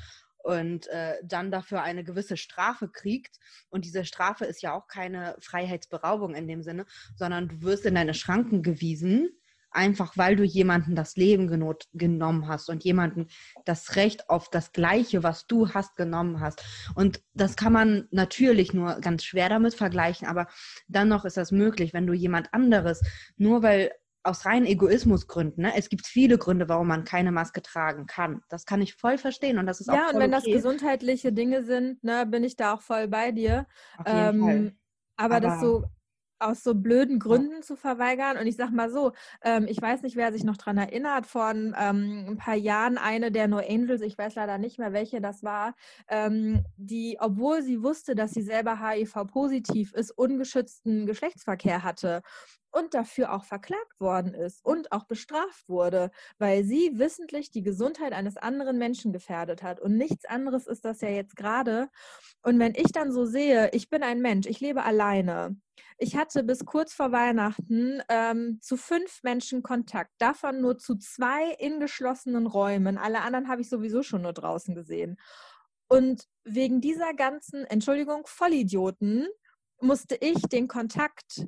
[0.46, 3.38] und äh, dann dafür eine gewisse Strafe kriegt.
[3.68, 7.96] Und diese Strafe ist ja auch keine Freiheitsberaubung in dem Sinne, sondern du wirst in
[7.96, 9.30] deine Schranken gewiesen,
[9.72, 13.26] einfach weil du jemanden das Leben genot, genommen hast und jemanden
[13.64, 16.64] das Recht auf das Gleiche, was du hast, genommen hast.
[16.94, 20.46] Und das kann man natürlich nur ganz schwer damit vergleichen, aber
[20.86, 23.02] dann noch ist das möglich, wenn du jemand anderes,
[23.36, 23.90] nur weil
[24.26, 25.62] aus reinen Egoismusgründen.
[25.62, 25.72] Ne?
[25.76, 28.42] Es gibt viele Gründe, warum man keine Maske tragen kann.
[28.48, 30.44] Das kann ich voll verstehen und das ist ja, auch Ja, und wenn okay.
[30.44, 33.66] das gesundheitliche Dinge sind, ne, bin ich da auch voll bei dir.
[34.04, 34.76] Ähm.
[35.18, 35.84] Aber, aber das so
[36.38, 38.36] aus so blöden Gründen zu verweigern.
[38.36, 39.12] Und ich sag mal so,
[39.42, 43.30] ähm, ich weiß nicht, wer sich noch daran erinnert, vor ähm, ein paar Jahren eine
[43.30, 45.74] der No Angels, ich weiß leider nicht mehr, welche das war,
[46.08, 52.22] ähm, die, obwohl sie wusste, dass sie selber HIV-positiv ist, ungeschützten Geschlechtsverkehr hatte
[52.70, 58.12] und dafür auch verklagt worden ist und auch bestraft wurde, weil sie wissentlich die Gesundheit
[58.12, 59.80] eines anderen Menschen gefährdet hat.
[59.80, 61.88] Und nichts anderes ist das ja jetzt gerade.
[62.42, 65.56] Und wenn ich dann so sehe, ich bin ein Mensch, ich lebe alleine.
[65.98, 71.52] Ich hatte bis kurz vor Weihnachten ähm, zu fünf Menschen Kontakt, davon nur zu zwei
[71.58, 72.98] in geschlossenen Räumen.
[72.98, 75.16] Alle anderen habe ich sowieso schon nur draußen gesehen.
[75.88, 79.28] Und wegen dieser ganzen, Entschuldigung, Vollidioten
[79.80, 81.46] musste ich den Kontakt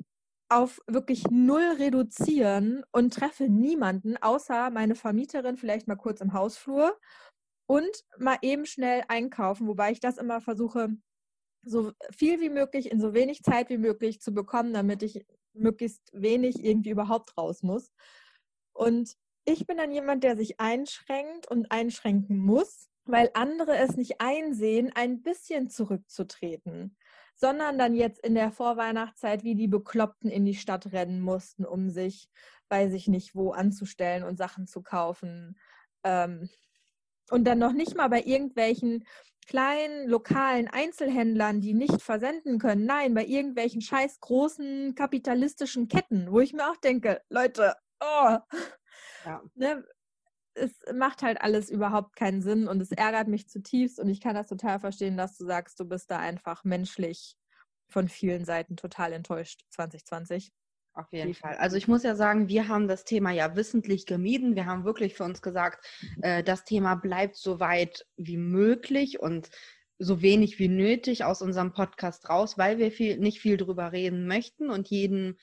[0.49, 6.97] auf wirklich null reduzieren und treffe niemanden, außer meine Vermieterin vielleicht mal kurz im Hausflur
[7.67, 10.89] und mal eben schnell einkaufen, wobei ich das immer versuche,
[11.63, 16.09] so viel wie möglich in so wenig Zeit wie möglich zu bekommen, damit ich möglichst
[16.13, 17.91] wenig irgendwie überhaupt raus muss.
[18.73, 24.21] Und ich bin dann jemand, der sich einschränkt und einschränken muss, weil andere es nicht
[24.21, 26.95] einsehen, ein bisschen zurückzutreten,
[27.39, 31.89] sondern dann jetzt in der Vorweihnachtszeit wie die Bekloppten in die Stadt rennen mussten, um
[31.89, 32.29] sich,
[32.67, 35.57] weiß ich nicht, wo anzustellen und Sachen zu kaufen.
[36.03, 36.49] Ähm,
[37.31, 39.05] und dann noch nicht mal bei irgendwelchen
[39.47, 42.85] kleinen lokalen Einzelhändlern, die nicht versenden können.
[42.85, 48.37] Nein, bei irgendwelchen scheiß großen kapitalistischen Ketten, wo ich mir auch denke, Leute, oh,
[49.25, 49.41] ja.
[49.55, 49.83] ne,
[50.53, 54.35] es macht halt alles überhaupt keinen Sinn und es ärgert mich zutiefst und ich kann
[54.35, 57.35] das total verstehen, dass du sagst, du bist da einfach menschlich
[57.87, 60.51] von vielen Seiten total enttäuscht 2020.
[60.93, 61.55] Auf jeden Fall.
[61.57, 64.55] Also ich muss ja sagen, wir haben das Thema ja wissentlich gemieden.
[64.55, 65.85] Wir haben wirklich für uns gesagt,
[66.21, 69.49] äh, das Thema bleibt so weit wie möglich und
[69.97, 74.27] so wenig wie nötig aus unserem Podcast raus, weil wir viel, nicht viel drüber reden
[74.27, 75.37] möchten und jeden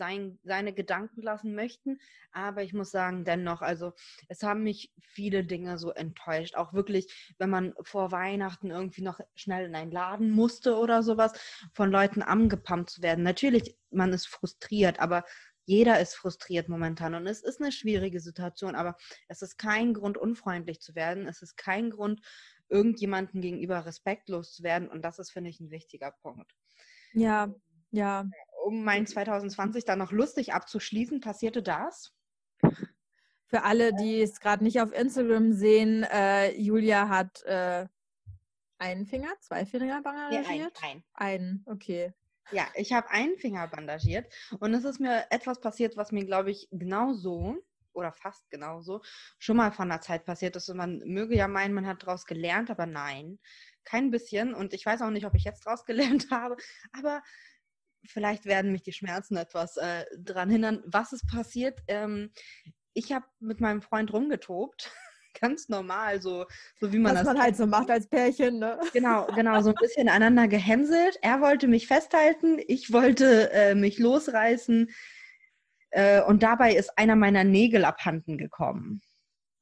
[0.00, 2.00] sein, seine Gedanken lassen möchten.
[2.32, 3.92] Aber ich muss sagen, dennoch, also
[4.28, 6.56] es haben mich viele Dinge so enttäuscht.
[6.56, 11.32] Auch wirklich, wenn man vor Weihnachten irgendwie noch schnell in einen Laden musste oder sowas,
[11.74, 13.22] von Leuten angepumpt zu werden.
[13.22, 15.24] Natürlich, man ist frustriert, aber
[15.66, 18.96] jeder ist frustriert momentan und es ist eine schwierige Situation, aber
[19.28, 21.28] es ist kein Grund, unfreundlich zu werden.
[21.28, 22.22] Es ist kein Grund,
[22.70, 26.56] irgendjemandem gegenüber respektlos zu werden und das ist, finde ich, ein wichtiger Punkt.
[27.12, 27.54] Ja,
[27.90, 28.24] ja
[28.64, 32.12] um mein 2020 dann noch lustig abzuschließen, passierte das.
[33.46, 37.86] Für alle, die es gerade nicht auf Instagram sehen, äh, Julia hat äh,
[38.78, 40.46] einen Finger, zwei Finger bandagiert?
[40.46, 41.04] Ja, ein, ein.
[41.14, 42.12] Einen, okay.
[42.52, 46.50] Ja, ich habe einen Finger bandagiert und es ist mir etwas passiert, was mir, glaube
[46.50, 47.56] ich, genauso
[47.92, 49.02] oder fast genauso
[49.38, 50.68] schon mal von der Zeit passiert ist.
[50.68, 53.38] Und man möge ja meinen, man hat daraus gelernt, aber nein,
[53.84, 54.54] kein bisschen.
[54.54, 56.56] Und ich weiß auch nicht, ob ich jetzt daraus gelernt habe,
[56.92, 57.22] aber
[58.04, 60.82] vielleicht werden mich die Schmerzen etwas äh, daran hindern.
[60.86, 61.80] Was ist passiert?
[61.88, 62.30] Ähm,
[62.94, 64.90] ich habe mit meinem Freund rumgetobt.
[65.40, 66.46] Ganz normal, so,
[66.80, 67.34] so wie man Was das.
[67.34, 68.80] man halt so macht als Pärchen, ne?
[68.92, 71.18] Genau, genau, so ein bisschen aneinander gehänselt.
[71.22, 74.90] Er wollte mich festhalten, ich wollte äh, mich losreißen.
[75.90, 79.02] Äh, und dabei ist einer meiner Nägel abhanden gekommen.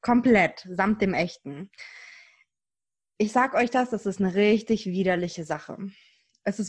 [0.01, 1.70] Komplett, samt dem echten.
[3.18, 5.77] Ich sag euch das, das ist eine richtig widerliche Sache.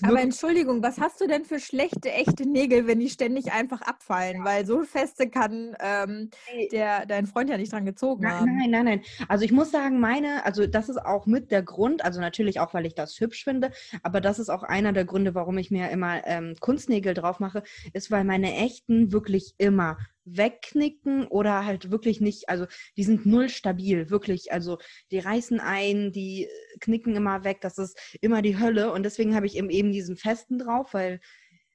[0.03, 4.43] Aber Entschuldigung, was hast du denn für schlechte, echte Nägel, wenn die ständig einfach abfallen?
[4.43, 6.29] Weil so feste kann ähm,
[6.71, 8.57] der, dein Freund ja nicht dran gezogen nein, haben.
[8.57, 9.01] Nein, nein, nein.
[9.27, 12.73] Also ich muss sagen, meine, also das ist auch mit der Grund, also natürlich auch,
[12.73, 13.71] weil ich das hübsch finde,
[14.03, 17.63] aber das ist auch einer der Gründe, warum ich mir immer ähm, Kunstnägel drauf mache,
[17.93, 23.49] ist, weil meine echten wirklich immer wegknicken oder halt wirklich nicht, also die sind null
[23.49, 24.51] stabil, wirklich.
[24.51, 24.77] Also
[25.12, 26.47] die reißen ein, die
[26.79, 28.91] knicken immer weg, das ist immer die Hölle.
[28.91, 31.19] Und deswegen habe ich eben, eben diesen festen drauf, weil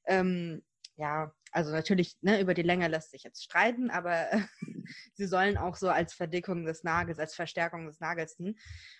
[0.06, 0.62] ähm,
[0.96, 4.26] ja, also natürlich, ne, über die Länge lässt sich jetzt streiten, aber
[5.14, 8.58] sie sollen auch so als Verdickung des Nagels, als Verstärkung des Nagels dienen.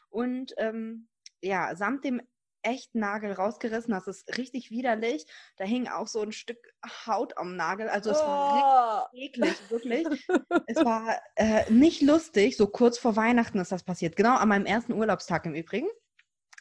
[0.08, 1.08] Und ähm,
[1.42, 2.22] ja, samt dem
[2.64, 3.92] echt Nagel rausgerissen.
[3.92, 5.26] Das ist richtig widerlich.
[5.56, 6.74] Da hing auch so ein Stück
[7.06, 7.88] Haut am Nagel.
[7.88, 8.26] Also es oh.
[8.26, 10.06] war eklig, wirklich.
[10.66, 12.56] es war äh, nicht lustig.
[12.56, 14.16] So kurz vor Weihnachten ist das passiert.
[14.16, 15.88] Genau an meinem ersten Urlaubstag im Übrigen.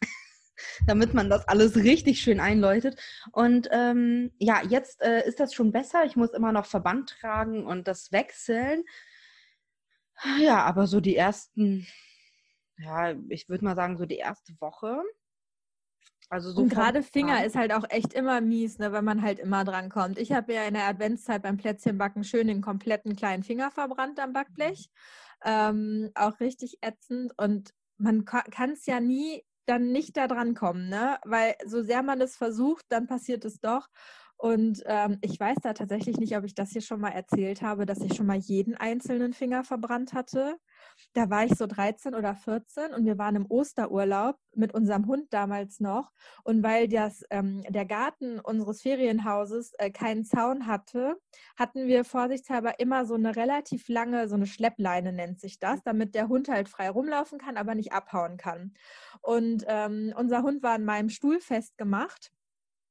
[0.87, 2.99] Damit man das alles richtig schön einläutet.
[3.31, 6.05] Und ähm, ja, jetzt äh, ist das schon besser.
[6.05, 8.83] Ich muss immer noch Verband tragen und das wechseln.
[10.39, 11.87] Ja, aber so die ersten,
[12.77, 15.01] ja, ich würde mal sagen, so die erste Woche
[16.33, 19.37] also so und gerade Finger ist halt auch echt immer mies, ne, wenn man halt
[19.37, 20.17] immer dran kommt.
[20.17, 24.33] Ich habe ja in der Adventszeit beim Plätzchenbacken schön den kompletten kleinen Finger verbrannt am
[24.33, 24.89] Backblech.
[25.45, 27.33] Ähm, auch richtig ätzend.
[27.37, 31.19] Und man kann es ja nie dann nicht da dran kommen, ne?
[31.23, 33.87] Weil so sehr man es versucht, dann passiert es doch.
[34.35, 37.85] Und ähm, ich weiß da tatsächlich nicht, ob ich das hier schon mal erzählt habe,
[37.85, 40.57] dass ich schon mal jeden einzelnen Finger verbrannt hatte.
[41.13, 45.33] Da war ich so 13 oder 14 und wir waren im Osterurlaub mit unserem Hund
[45.33, 46.11] damals noch.
[46.43, 51.17] Und weil das, ähm, der Garten unseres Ferienhauses äh, keinen Zaun hatte,
[51.55, 56.15] hatten wir vorsichtshalber immer so eine relativ lange, so eine Schleppleine nennt sich das, damit
[56.15, 58.73] der Hund halt frei rumlaufen kann, aber nicht abhauen kann.
[59.21, 62.31] Und ähm, unser Hund war an meinem Stuhl festgemacht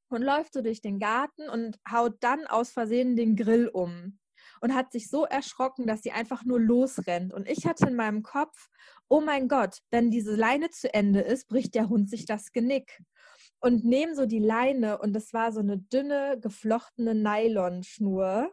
[0.09, 4.19] und läuft so durch den Garten und haut dann aus Versehen den Grill um
[4.63, 7.35] und hat sich so erschrocken, dass sie einfach nur losrennt.
[7.35, 8.69] Und ich hatte in meinem Kopf,
[9.09, 13.03] oh mein Gott, wenn diese Leine zu Ende ist, bricht der Hund sich das Genick.
[13.61, 18.53] Und nehme so die Leine und es war so eine dünne, geflochtene Nylonschnur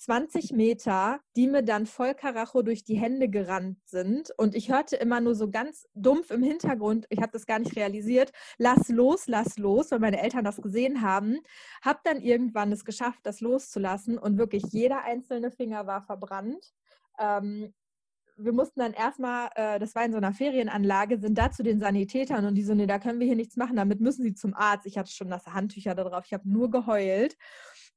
[0.00, 4.32] 20 Meter, die mir dann voll Karacho durch die Hände gerannt sind.
[4.38, 7.76] Und ich hörte immer nur so ganz dumpf im Hintergrund, ich habe das gar nicht
[7.76, 11.40] realisiert, lass los, lass los, weil meine Eltern das gesehen haben.
[11.82, 16.72] Habe dann irgendwann es geschafft, das loszulassen und wirklich jeder einzelne Finger war verbrannt.
[17.18, 17.74] Ähm,
[18.38, 21.78] wir mussten dann erstmal, äh, das war in so einer Ferienanlage, sind da zu den
[21.78, 24.54] Sanitätern und die so, nee, da können wir hier nichts machen, damit müssen sie zum
[24.54, 24.86] Arzt.
[24.86, 27.36] Ich hatte schon das Handtücher da drauf, ich habe nur geheult.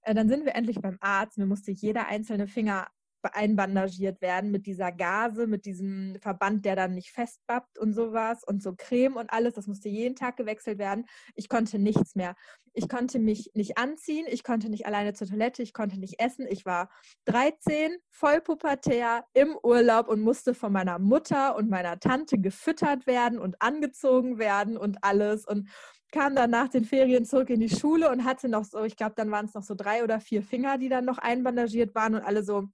[0.04, 1.38] Äh, dann sind wir endlich beim Arzt.
[1.38, 2.88] Mir musste jeder einzelne Finger
[3.32, 8.62] einbandagiert werden mit dieser Gase, mit diesem Verband, der dann nicht festbappt und sowas und
[8.62, 9.54] so Creme und alles.
[9.54, 11.06] Das musste jeden Tag gewechselt werden.
[11.36, 12.36] Ich konnte nichts mehr.
[12.74, 16.48] Ich konnte mich nicht anziehen, ich konnte nicht alleine zur Toilette, ich konnte nicht essen.
[16.50, 16.90] Ich war
[17.26, 23.38] 13, voll pubertär, im Urlaub und musste von meiner Mutter und meiner Tante gefüttert werden
[23.38, 25.46] und angezogen werden und alles.
[25.46, 25.70] Und
[26.14, 29.16] kam dann nach den Ferien zurück in die Schule und hatte noch so, ich glaube,
[29.16, 32.22] dann waren es noch so drei oder vier Finger, die dann noch einbandagiert waren und
[32.22, 32.70] alle so,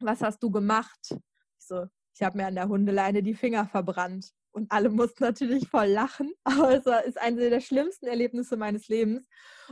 [0.00, 0.98] was hast du gemacht?
[1.10, 4.32] Ich so, ich habe mir an der Hundeleine die Finger verbrannt.
[4.50, 8.88] Und alle mussten natürlich voll lachen, aber es war, ist eines der schlimmsten Erlebnisse meines
[8.88, 9.26] Lebens.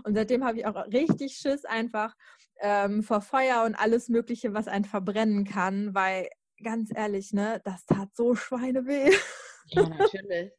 [0.04, 2.14] Und seitdem habe ich auch richtig Schiss einfach
[2.60, 6.28] ähm, vor Feuer und alles Mögliche, was einen verbrennen kann, weil
[6.62, 9.10] ganz ehrlich, ne, das tat so Schweineweh.
[9.66, 10.52] Ja, natürlich.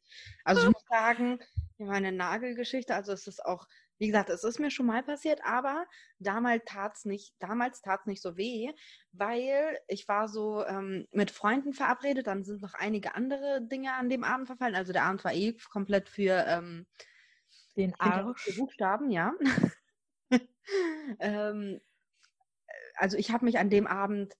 [0.44, 1.40] Also sagen,
[1.78, 3.66] meine Nagelgeschichte, also es ist auch
[4.02, 5.86] wie gesagt, es ist mir schon mal passiert, aber
[6.18, 8.72] damals tat es nicht, damals tat's nicht so weh,
[9.12, 14.08] weil ich war so ähm, mit Freunden verabredet, dann sind noch einige andere Dinge an
[14.08, 14.74] dem Abend verfallen.
[14.74, 16.84] Also der Abend war eh komplett für ähm,
[17.76, 18.42] den Arsch.
[18.42, 19.34] Für Buchstaben, ja.
[21.20, 21.80] ähm,
[22.96, 24.34] also ich habe mich an dem Abend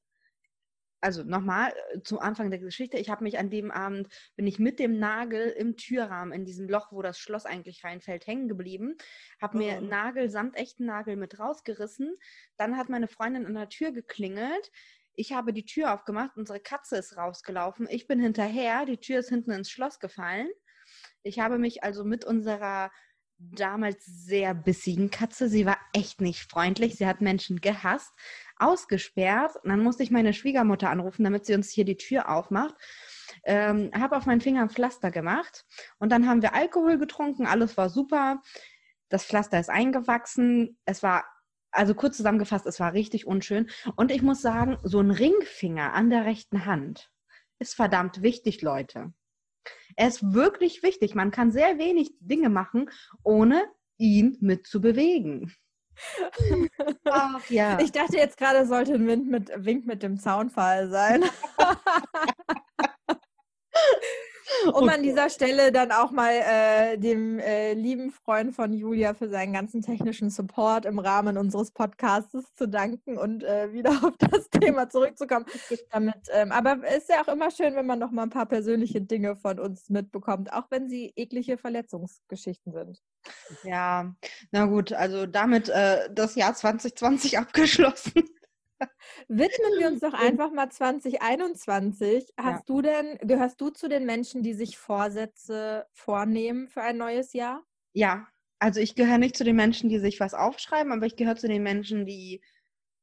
[1.02, 4.58] also nochmal äh, zum Anfang der Geschichte, ich habe mich an dem Abend, bin ich
[4.58, 8.96] mit dem Nagel im Türrahmen in diesem Loch, wo das Schloss eigentlich reinfällt, hängen geblieben,
[9.40, 9.60] habe oh.
[9.60, 12.16] mir Nagel samt echten Nagel mit rausgerissen.
[12.56, 14.70] Dann hat meine Freundin an der Tür geklingelt.
[15.14, 17.86] Ich habe die Tür aufgemacht, unsere Katze ist rausgelaufen.
[17.90, 20.48] Ich bin hinterher, die Tür ist hinten ins Schloss gefallen.
[21.22, 22.90] Ich habe mich also mit unserer
[23.50, 25.48] damals sehr bissigen Katze.
[25.48, 26.96] Sie war echt nicht freundlich.
[26.96, 28.12] Sie hat Menschen gehasst,
[28.56, 29.56] ausgesperrt.
[29.62, 32.74] Und dann musste ich meine Schwiegermutter anrufen, damit sie uns hier die Tür aufmacht.
[33.44, 35.64] Ähm, habe auf meinen Finger ein Pflaster gemacht
[35.98, 37.46] und dann haben wir Alkohol getrunken.
[37.46, 38.42] Alles war super.
[39.08, 40.78] Das Pflaster ist eingewachsen.
[40.84, 41.24] Es war
[41.72, 43.70] also kurz zusammengefasst, es war richtig unschön.
[43.96, 47.10] Und ich muss sagen, so ein Ringfinger an der rechten Hand
[47.58, 49.12] ist verdammt wichtig, Leute.
[49.96, 51.14] Er ist wirklich wichtig.
[51.14, 52.90] Man kann sehr wenig Dinge machen,
[53.22, 53.64] ohne
[53.98, 55.52] ihn mit zu bewegen.
[57.04, 57.78] Ach, ja.
[57.80, 61.24] Ich dachte jetzt gerade, sollte ein Wind mit, Wink mit dem Zaunfall sein.
[64.72, 69.28] Um an dieser Stelle dann auch mal äh, dem äh, lieben Freund von Julia für
[69.28, 74.50] seinen ganzen technischen Support im Rahmen unseres Podcasts zu danken und äh, wieder auf das
[74.50, 75.46] Thema zurückzukommen.
[75.90, 78.46] Damit, ähm, aber es ist ja auch immer schön, wenn man noch mal ein paar
[78.46, 83.02] persönliche Dinge von uns mitbekommt, auch wenn sie eklige Verletzungsgeschichten sind.
[83.64, 84.14] Ja,
[84.50, 88.24] na gut, also damit äh, das Jahr 2020 abgeschlossen.
[89.28, 92.32] Widmen wir uns doch einfach mal 2021.
[92.38, 92.62] Hast ja.
[92.66, 97.62] du denn, gehörst du zu den Menschen, die sich Vorsätze vornehmen für ein neues Jahr?
[97.92, 98.26] Ja,
[98.58, 101.48] also ich gehöre nicht zu den Menschen, die sich was aufschreiben, aber ich gehöre zu
[101.48, 102.42] den Menschen, die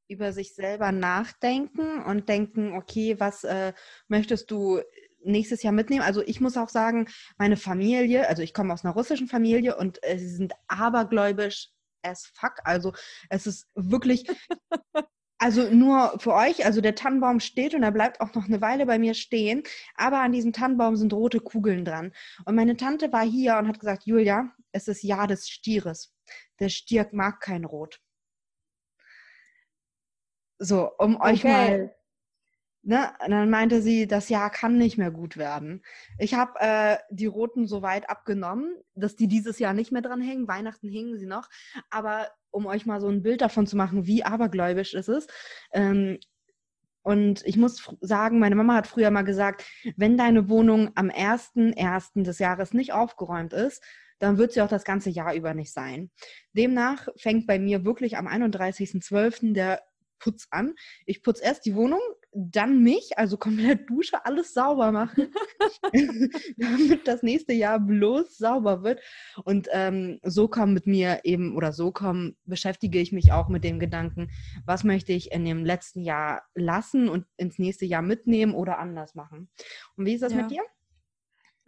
[0.07, 3.73] über sich selber nachdenken und denken, okay, was äh,
[4.07, 4.81] möchtest du
[5.23, 6.01] nächstes Jahr mitnehmen?
[6.01, 9.99] Also ich muss auch sagen, meine Familie, also ich komme aus einer russischen Familie und
[10.01, 11.69] äh, sie sind abergläubisch
[12.01, 12.53] as fuck.
[12.63, 12.93] Also
[13.29, 14.25] es ist wirklich,
[15.41, 18.85] Also nur für euch, also der Tannenbaum steht und er bleibt auch noch eine Weile
[18.85, 19.63] bei mir stehen,
[19.95, 22.11] aber an diesem Tannenbaum sind rote Kugeln dran.
[22.43, 26.13] Und meine Tante war hier und hat gesagt, Julia, es ist Jahr des Stieres.
[26.59, 28.01] Der Stier mag kein Rot.
[30.57, 31.31] So, um okay.
[31.31, 31.95] euch mal
[32.81, 35.83] Ne, dann meinte sie, das Jahr kann nicht mehr gut werden.
[36.17, 40.21] Ich habe äh, die Roten so weit abgenommen, dass die dieses Jahr nicht mehr dran
[40.21, 40.47] hängen.
[40.47, 41.49] Weihnachten hingen sie noch.
[41.89, 45.31] Aber um euch mal so ein Bild davon zu machen, wie abergläubisch es ist.
[45.73, 46.19] Ähm,
[47.01, 52.23] und ich muss sagen, meine Mama hat früher mal gesagt, wenn deine Wohnung am 1.1.
[52.23, 53.83] des Jahres nicht aufgeräumt ist,
[54.19, 56.11] dann wird sie auch das ganze Jahr über nicht sein.
[56.53, 59.53] Demnach fängt bei mir wirklich am 31.12.
[59.53, 59.81] der
[60.19, 60.75] Putz an.
[61.05, 65.31] Ich putze erst die Wohnung, dann mich, also komplett Dusche, alles sauber machen,
[66.57, 69.01] damit das nächste Jahr bloß sauber wird.
[69.43, 73.63] Und ähm, so kommen mit mir eben, oder so kommen, beschäftige ich mich auch mit
[73.63, 74.29] dem Gedanken,
[74.65, 79.15] was möchte ich in dem letzten Jahr lassen und ins nächste Jahr mitnehmen oder anders
[79.15, 79.49] machen.
[79.95, 80.41] Und wie ist das ja.
[80.41, 80.61] mit dir?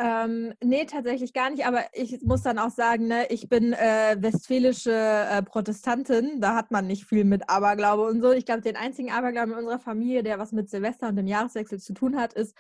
[0.04, 4.16] Ähm, nee, tatsächlich gar nicht, aber ich muss dann auch sagen, ne, ich bin äh,
[4.18, 8.32] westfälische äh, Protestantin, da hat man nicht viel mit Aberglaube und so.
[8.32, 11.80] Ich glaube, den einzigen Aberglauben in unserer Familie, der was mit Silvester und dem Jahreswechsel
[11.80, 12.58] zu tun hat, ist,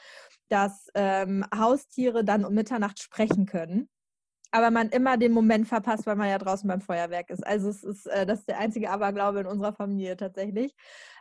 [0.49, 3.89] dass ähm, Haustiere dann um Mitternacht sprechen können.
[4.51, 7.45] Aber man immer den Moment verpasst, weil man ja draußen beim Feuerwerk ist.
[7.45, 10.75] Also es ist, äh, das ist der einzige Aberglaube in unserer Familie tatsächlich.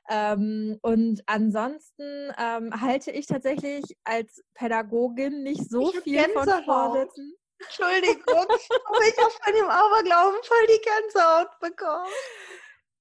[0.09, 7.35] Ähm, und ansonsten ähm, halte ich tatsächlich als Pädagogin nicht so ich viel von Vorsätzen.
[7.63, 8.49] Entschuldigung, aber
[9.09, 12.11] ich habe von dem Aberglauben voll die Gänsehaut bekommen.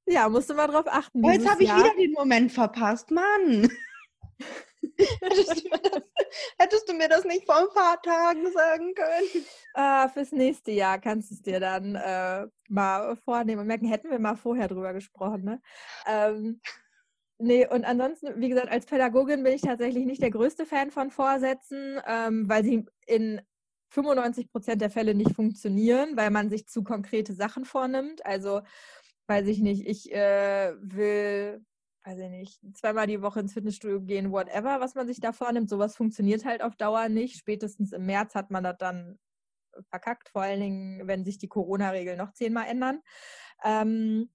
[0.06, 1.24] Ja, musst du mal drauf achten.
[1.24, 3.70] Jetzt habe ich wieder den Moment verpasst, Mann.
[6.58, 9.46] Hättest, du mir das nicht vor ein paar Tagen sagen können?
[9.74, 14.10] Äh, fürs nächste Jahr kannst du es dir dann äh, mal vornehmen und merken, hätten
[14.10, 15.44] wir mal vorher drüber gesprochen.
[15.44, 15.62] Ne?
[16.08, 16.62] Ähm,
[17.42, 21.10] Nee, und ansonsten, wie gesagt, als Pädagogin bin ich tatsächlich nicht der größte Fan von
[21.10, 23.42] Vorsätzen, ähm, weil sie in
[23.92, 28.26] 95 Prozent der Fälle nicht funktionieren, weil man sich zu konkrete Sachen vornimmt.
[28.26, 28.62] Also,
[29.28, 31.64] weiß ich nicht, ich äh, will,
[32.10, 35.70] weiß ich nicht, zweimal die Woche ins Fitnessstudio gehen, whatever, was man sich da vornimmt.
[35.70, 37.38] Sowas funktioniert halt auf Dauer nicht.
[37.38, 39.20] Spätestens im März hat man das dann
[39.90, 43.02] verkackt, vor allen Dingen, wenn sich die Corona-Regeln noch zehnmal ändern.
[43.64, 44.30] Ähm,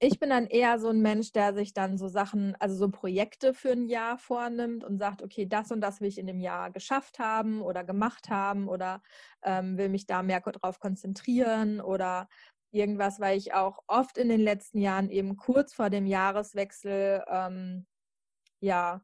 [0.00, 3.52] ich bin dann eher so ein Mensch, der sich dann so Sachen, also so Projekte
[3.52, 6.70] für ein Jahr vornimmt und sagt, okay, das und das will ich in dem Jahr
[6.70, 9.02] geschafft haben oder gemacht haben oder
[9.42, 12.28] ähm, will mich da mehr drauf konzentrieren oder
[12.70, 17.86] irgendwas, weil ich auch oft in den letzten Jahren eben kurz vor dem Jahreswechsel ähm,
[18.60, 19.02] ja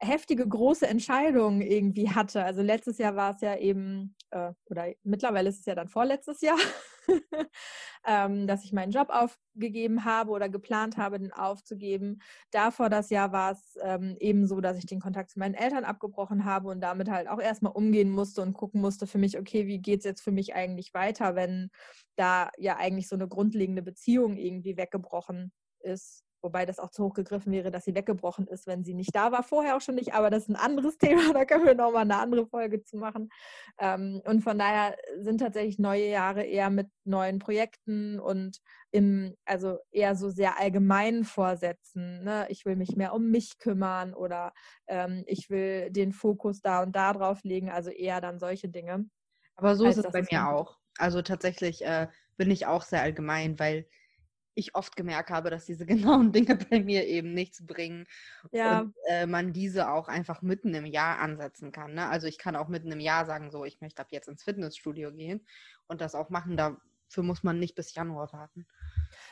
[0.00, 2.44] heftige große Entscheidungen irgendwie hatte.
[2.44, 6.40] Also letztes Jahr war es ja eben, äh, oder mittlerweile ist es ja dann vorletztes
[6.40, 6.58] Jahr,
[8.06, 12.20] ähm, dass ich meinen Job aufgegeben habe oder geplant habe, den aufzugeben.
[12.50, 15.84] Davor das Jahr war es ähm, eben so, dass ich den Kontakt zu meinen Eltern
[15.84, 19.66] abgebrochen habe und damit halt auch erstmal umgehen musste und gucken musste für mich, okay,
[19.66, 21.70] wie geht es jetzt für mich eigentlich weiter, wenn
[22.16, 26.23] da ja eigentlich so eine grundlegende Beziehung irgendwie weggebrochen ist.
[26.44, 29.32] Wobei das auch zu hoch gegriffen wäre, dass sie weggebrochen ist, wenn sie nicht da
[29.32, 29.42] war.
[29.42, 31.32] Vorher auch schon nicht, aber das ist ein anderes Thema.
[31.32, 33.30] Da können wir nochmal eine andere Folge zu machen.
[33.78, 39.78] Ähm, und von daher sind tatsächlich neue Jahre eher mit neuen Projekten und im, also
[39.90, 42.22] eher so sehr allgemeinen Vorsätzen.
[42.22, 42.46] Ne?
[42.50, 44.52] Ich will mich mehr um mich kümmern oder
[44.86, 47.70] ähm, ich will den Fokus da und da drauf legen.
[47.70, 49.06] Also eher dann solche Dinge.
[49.56, 50.76] Aber so ist es bei mir auch.
[50.98, 53.86] Also tatsächlich äh, bin ich auch sehr allgemein, weil
[54.54, 58.06] ich oft gemerkt habe, dass diese genauen Dinge bei mir eben nichts bringen.
[58.52, 58.80] Ja.
[58.80, 61.94] Und äh, man diese auch einfach mitten im Jahr ansetzen kann.
[61.94, 62.08] Ne?
[62.08, 65.12] Also ich kann auch mitten im Jahr sagen, so, ich möchte ab jetzt ins Fitnessstudio
[65.12, 65.46] gehen
[65.86, 66.56] und das auch machen.
[66.56, 68.66] Dafür muss man nicht bis Januar warten.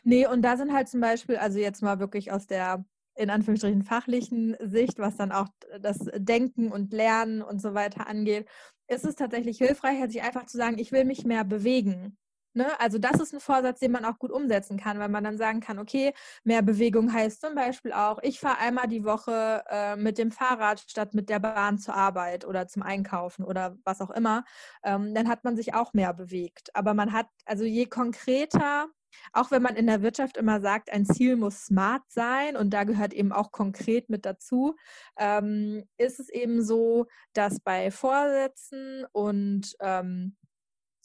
[0.04, 3.82] Nee, und da sind halt zum Beispiel, also jetzt mal wirklich aus der in Anführungsstrichen
[3.82, 5.48] fachlichen Sicht, was dann auch
[5.80, 8.48] das Denken und Lernen und so weiter angeht,
[8.88, 12.16] ist es tatsächlich hilfreich, sich einfach zu sagen, ich will mich mehr bewegen.
[12.55, 12.69] Ne?
[12.81, 15.61] Also das ist ein Vorsatz, den man auch gut umsetzen kann, weil man dann sagen
[15.61, 16.12] kann, okay,
[16.45, 20.81] mehr Bewegung heißt zum Beispiel auch, ich fahre einmal die Woche äh, mit dem Fahrrad
[20.81, 24.45] statt mit der Bahn zur Arbeit oder zum Einkaufen oder was auch immer.
[24.85, 26.75] Ähm, dann hat man sich auch mehr bewegt.
[26.75, 28.88] Aber man hat, also je konkreter,
[29.33, 32.85] auch wenn man in der Wirtschaft immer sagt, ein Ziel muss smart sein und da
[32.85, 34.77] gehört eben auch konkret mit dazu,
[35.19, 40.37] ähm, ist es eben so, dass bei Vorsätzen und ähm,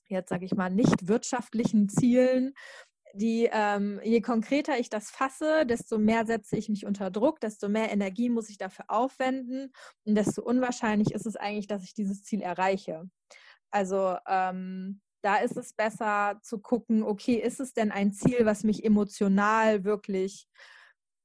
[0.09, 2.53] jetzt sage ich mal, nicht wirtschaftlichen Zielen,
[3.13, 7.69] die ähm, je konkreter ich das fasse, desto mehr setze ich mich unter Druck, desto
[7.69, 9.71] mehr Energie muss ich dafür aufwenden
[10.05, 13.09] und desto unwahrscheinlich ist es eigentlich, dass ich dieses Ziel erreiche.
[13.71, 18.63] Also ähm, da ist es besser zu gucken, okay, ist es denn ein Ziel, was
[18.63, 20.47] mich emotional wirklich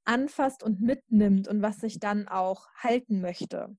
[0.04, 3.76] anfasst und mitnimmt und was ich dann auch halten möchte.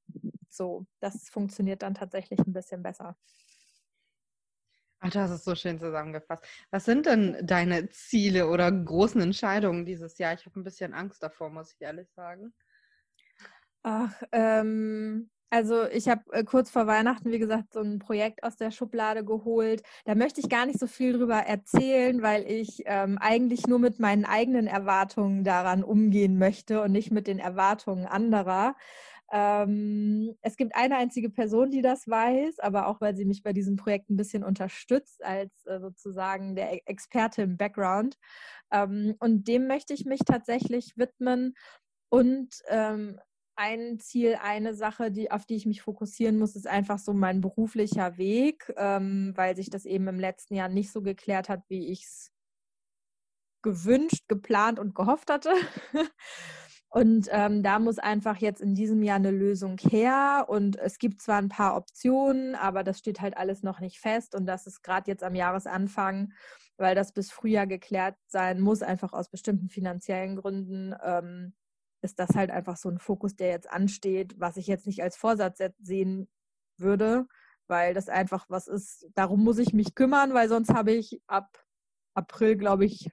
[0.50, 3.18] So, das funktioniert dann tatsächlich ein bisschen besser.
[5.06, 6.46] Ach, das ist so schön zusammengefasst.
[6.72, 10.34] Was sind denn deine Ziele oder großen Entscheidungen dieses Jahr?
[10.34, 12.54] Ich habe ein bisschen Angst davor, muss ich ehrlich sagen.
[13.84, 18.56] Ach, ähm, also ich habe äh, kurz vor Weihnachten, wie gesagt, so ein Projekt aus
[18.56, 19.84] der Schublade geholt.
[20.06, 24.00] Da möchte ich gar nicht so viel drüber erzählen, weil ich ähm, eigentlich nur mit
[24.00, 28.78] meinen eigenen Erwartungen daran umgehen möchte und nicht mit den Erwartungen anderer.
[29.32, 33.54] Ähm, es gibt eine einzige Person, die das weiß, aber auch weil sie mich bei
[33.54, 38.18] diesem Projekt ein bisschen unterstützt als äh, sozusagen der e-, Experte im Background.
[38.72, 41.56] Ähm, und dem möchte ich mich tatsächlich widmen
[42.10, 43.20] und ähm,
[43.56, 47.42] ein Ziel, eine Sache, die, auf die ich mich fokussieren muss, ist einfach so mein
[47.42, 51.92] beruflicher Weg, ähm, weil sich das eben im letzten Jahr nicht so geklärt hat, wie
[51.92, 52.32] ich es
[53.64, 55.54] gewünscht, geplant und gehofft hatte.
[56.96, 60.46] Und ähm, da muss einfach jetzt in diesem Jahr eine Lösung her.
[60.48, 64.36] Und es gibt zwar ein paar Optionen, aber das steht halt alles noch nicht fest.
[64.36, 66.34] Und das ist gerade jetzt am Jahresanfang,
[66.78, 71.56] weil das bis Frühjahr geklärt sein muss, einfach aus bestimmten finanziellen Gründen, ähm,
[72.04, 75.18] ist das halt einfach so ein Fokus, der jetzt ansteht, was ich jetzt nicht als
[75.18, 76.30] Vorsatz sehen
[76.78, 77.26] würde,
[77.66, 81.66] weil das einfach was ist, darum muss ich mich kümmern, weil sonst habe ich ab
[82.14, 83.10] April, glaube ich,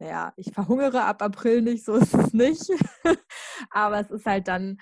[0.00, 2.70] naja, ich verhungere ab April nicht, so ist es nicht.
[3.70, 4.78] Aber es ist halt dann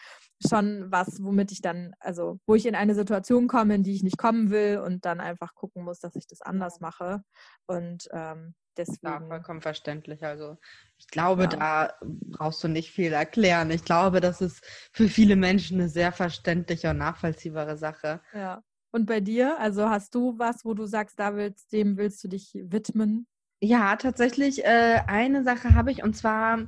[0.46, 4.04] schon was, womit ich dann, also wo ich in eine Situation komme, in die ich
[4.04, 7.22] nicht kommen will und dann einfach gucken muss, dass ich das anders mache.
[7.66, 9.08] Und ähm, deswegen.
[9.08, 10.24] Ja, vollkommen verständlich.
[10.24, 10.56] Also
[10.96, 11.48] ich glaube, ja.
[11.48, 13.72] da brauchst du nicht viel erklären.
[13.72, 18.20] Ich glaube, das ist für viele Menschen eine sehr verständliche und nachvollziehbare Sache.
[18.32, 18.62] Ja.
[18.92, 22.28] Und bei dir, also hast du was, wo du sagst, da willst, dem willst du
[22.28, 23.26] dich widmen?
[23.60, 26.60] Ja, tatsächlich äh, eine Sache habe ich und zwar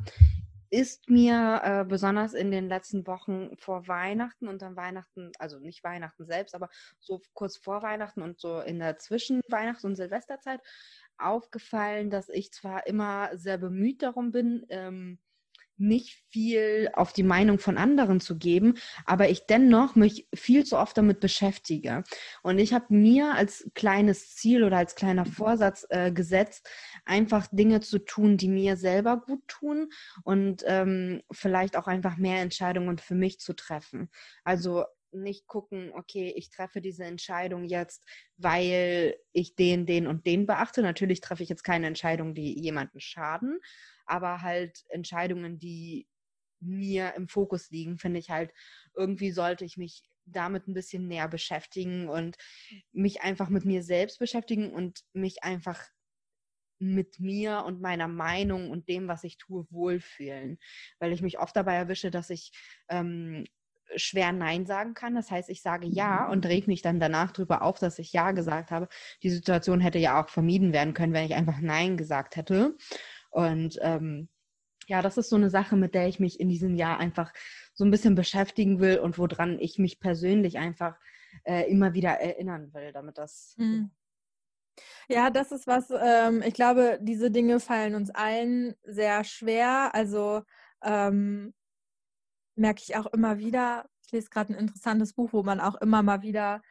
[0.71, 5.83] ist mir äh, besonders in den letzten Wochen vor Weihnachten und dann Weihnachten, also nicht
[5.85, 6.69] Weihnachten selbst, aber
[7.01, 10.61] so kurz vor Weihnachten und so in der Zwischen Weihnachts- und Silvesterzeit
[11.19, 15.19] aufgefallen, dass ich zwar immer sehr bemüht darum bin, ähm,
[15.81, 18.75] nicht viel auf die Meinung von anderen zu geben,
[19.07, 22.05] aber ich dennoch mich viel zu oft damit beschäftige.
[22.43, 26.69] Und ich habe mir als kleines Ziel oder als kleiner Vorsatz äh, gesetzt,
[27.05, 29.89] einfach Dinge zu tun, die mir selber gut tun
[30.23, 34.11] und ähm, vielleicht auch einfach mehr Entscheidungen für mich zu treffen.
[34.45, 38.05] Also nicht gucken, okay, ich treffe diese Entscheidung jetzt,
[38.37, 40.83] weil ich den, den und den beachte.
[40.83, 43.61] Natürlich treffe ich jetzt keine Entscheidung, die jemanden schaden,
[44.11, 46.07] aber halt Entscheidungen, die
[46.61, 48.53] mir im Fokus liegen, finde ich halt,
[48.95, 52.37] irgendwie sollte ich mich damit ein bisschen näher beschäftigen und
[52.93, 55.83] mich einfach mit mir selbst beschäftigen und mich einfach
[56.79, 60.59] mit mir und meiner Meinung und dem, was ich tue, wohlfühlen.
[60.99, 62.53] Weil ich mich oft dabei erwische, dass ich
[62.89, 63.45] ähm,
[63.97, 65.15] schwer Nein sagen kann.
[65.15, 68.33] Das heißt, ich sage Ja und reg mich dann danach darüber auf, dass ich Ja
[68.33, 68.89] gesagt habe.
[69.23, 72.77] Die Situation hätte ja auch vermieden werden können, wenn ich einfach Nein gesagt hätte.
[73.31, 74.29] Und ähm,
[74.87, 77.33] ja, das ist so eine Sache, mit der ich mich in diesem Jahr einfach
[77.75, 80.97] so ein bisschen beschäftigen will und woran ich mich persönlich einfach
[81.45, 83.55] äh, immer wieder erinnern will, damit das.
[83.57, 83.91] Mhm.
[85.09, 89.95] Ja, das ist was, ähm, ich glaube, diese Dinge fallen uns allen sehr schwer.
[89.95, 90.43] Also
[90.83, 91.55] ähm,
[92.57, 96.03] merke ich auch immer wieder, ich lese gerade ein interessantes Buch, wo man auch immer
[96.03, 96.63] mal wieder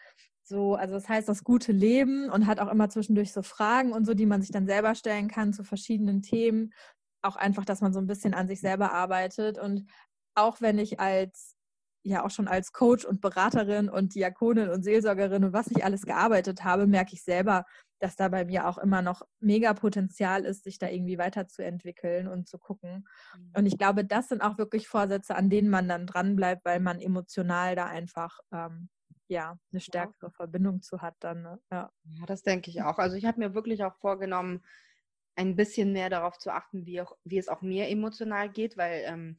[0.50, 4.06] so, also das heißt das gute Leben und hat auch immer zwischendurch so Fragen und
[4.06, 6.74] so, die man sich dann selber stellen kann zu verschiedenen Themen.
[7.22, 9.60] Auch einfach, dass man so ein bisschen an sich selber arbeitet.
[9.60, 9.86] Und
[10.34, 11.56] auch wenn ich als,
[12.04, 16.02] ja auch schon als Coach und Beraterin und Diakonin und Seelsorgerin und was ich alles
[16.02, 17.66] gearbeitet habe, merke ich selber,
[18.00, 22.48] dass da bei mir auch immer noch mega Potenzial ist, sich da irgendwie weiterzuentwickeln und
[22.48, 23.08] zu gucken.
[23.56, 23.78] Und ich mhm.
[23.78, 27.86] glaube, das sind auch wirklich Vorsätze, an denen man dann dranbleibt, weil man emotional da
[27.86, 28.90] einfach ähm,
[29.30, 31.44] ja, eine stärkere Verbindung zu hat dann.
[31.44, 31.60] Ne?
[31.72, 31.92] Ja.
[32.04, 32.98] ja, das denke ich auch.
[32.98, 34.64] Also ich habe mir wirklich auch vorgenommen,
[35.36, 39.04] ein bisschen mehr darauf zu achten, wie, auch, wie es auch mir emotional geht, weil
[39.06, 39.38] ähm,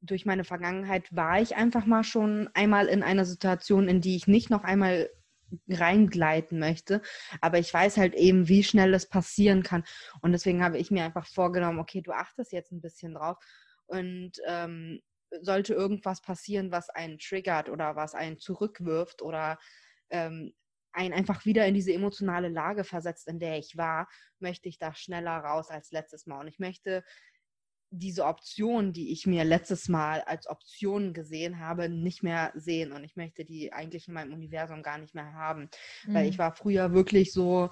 [0.00, 4.28] durch meine Vergangenheit war ich einfach mal schon einmal in einer Situation, in die ich
[4.28, 5.10] nicht noch einmal
[5.68, 7.02] reingleiten möchte.
[7.40, 9.84] Aber ich weiß halt eben, wie schnell es passieren kann.
[10.22, 13.36] Und deswegen habe ich mir einfach vorgenommen, okay, du achtest jetzt ein bisschen drauf.
[13.86, 15.00] Und ähm,
[15.40, 19.58] sollte irgendwas passieren, was einen triggert oder was einen zurückwirft oder
[20.10, 20.52] ähm,
[20.92, 24.08] einen einfach wieder in diese emotionale Lage versetzt, in der ich war,
[24.38, 26.40] möchte ich da schneller raus als letztes Mal.
[26.40, 27.04] Und ich möchte
[27.90, 32.92] diese Option, die ich mir letztes Mal als Option gesehen habe, nicht mehr sehen.
[32.92, 35.70] Und ich möchte die eigentlich in meinem Universum gar nicht mehr haben.
[36.06, 36.14] Mhm.
[36.14, 37.70] Weil ich war früher wirklich so,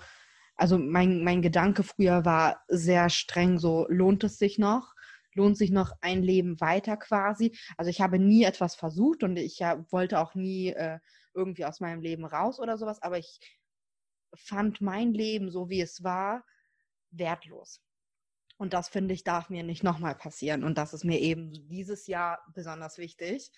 [0.57, 4.93] also mein, mein Gedanke früher war sehr streng, so lohnt es sich noch?
[5.35, 7.57] Lohnt sich noch ein Leben weiter quasi.
[7.76, 9.61] Also ich habe nie etwas versucht und ich
[9.91, 10.99] wollte auch nie äh,
[11.35, 13.41] irgendwie aus meinem Leben raus oder sowas, aber ich
[14.37, 16.45] fand mein Leben, so wie es war,
[17.11, 17.80] wertlos.
[18.57, 20.64] Und das finde ich, darf mir nicht nochmal passieren.
[20.64, 23.51] Und das ist mir eben dieses Jahr besonders wichtig.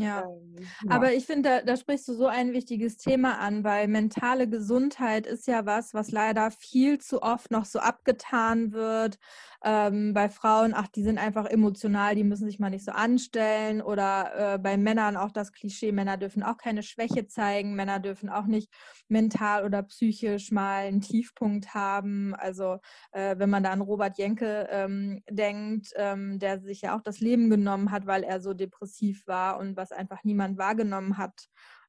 [0.00, 0.22] Ja.
[0.22, 0.90] Ähm, ja.
[0.90, 5.26] aber ich finde, da, da, sprichst du so ein wichtiges Thema an, weil mentale Gesundheit
[5.26, 9.18] ist ja was, was leider viel zu oft noch so abgetan wird.
[9.64, 13.82] Ähm, bei Frauen, ach, die sind einfach emotional, die müssen sich mal nicht so anstellen.
[13.82, 18.28] Oder äh, bei Männern auch das Klischee, Männer dürfen auch keine Schwäche zeigen, Männer dürfen
[18.28, 18.70] auch nicht
[19.08, 22.34] mental oder psychisch mal einen Tiefpunkt haben.
[22.34, 22.78] Also
[23.12, 27.20] äh, wenn man da an Robert Jenke ähm, denkt, ähm, der sich ja auch das
[27.20, 31.48] Leben genommen hat, weil er so depressiv war und was einfach niemand wahrgenommen hat.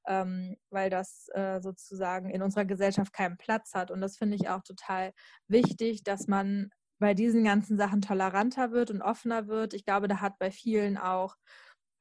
[0.09, 3.91] Ähm, weil das äh, sozusagen in unserer Gesellschaft keinen Platz hat.
[3.91, 5.11] Und das finde ich auch total
[5.49, 6.69] wichtig, dass man
[6.99, 9.73] bei diesen ganzen Sachen toleranter wird und offener wird.
[9.73, 11.35] Ich glaube, da hat bei vielen auch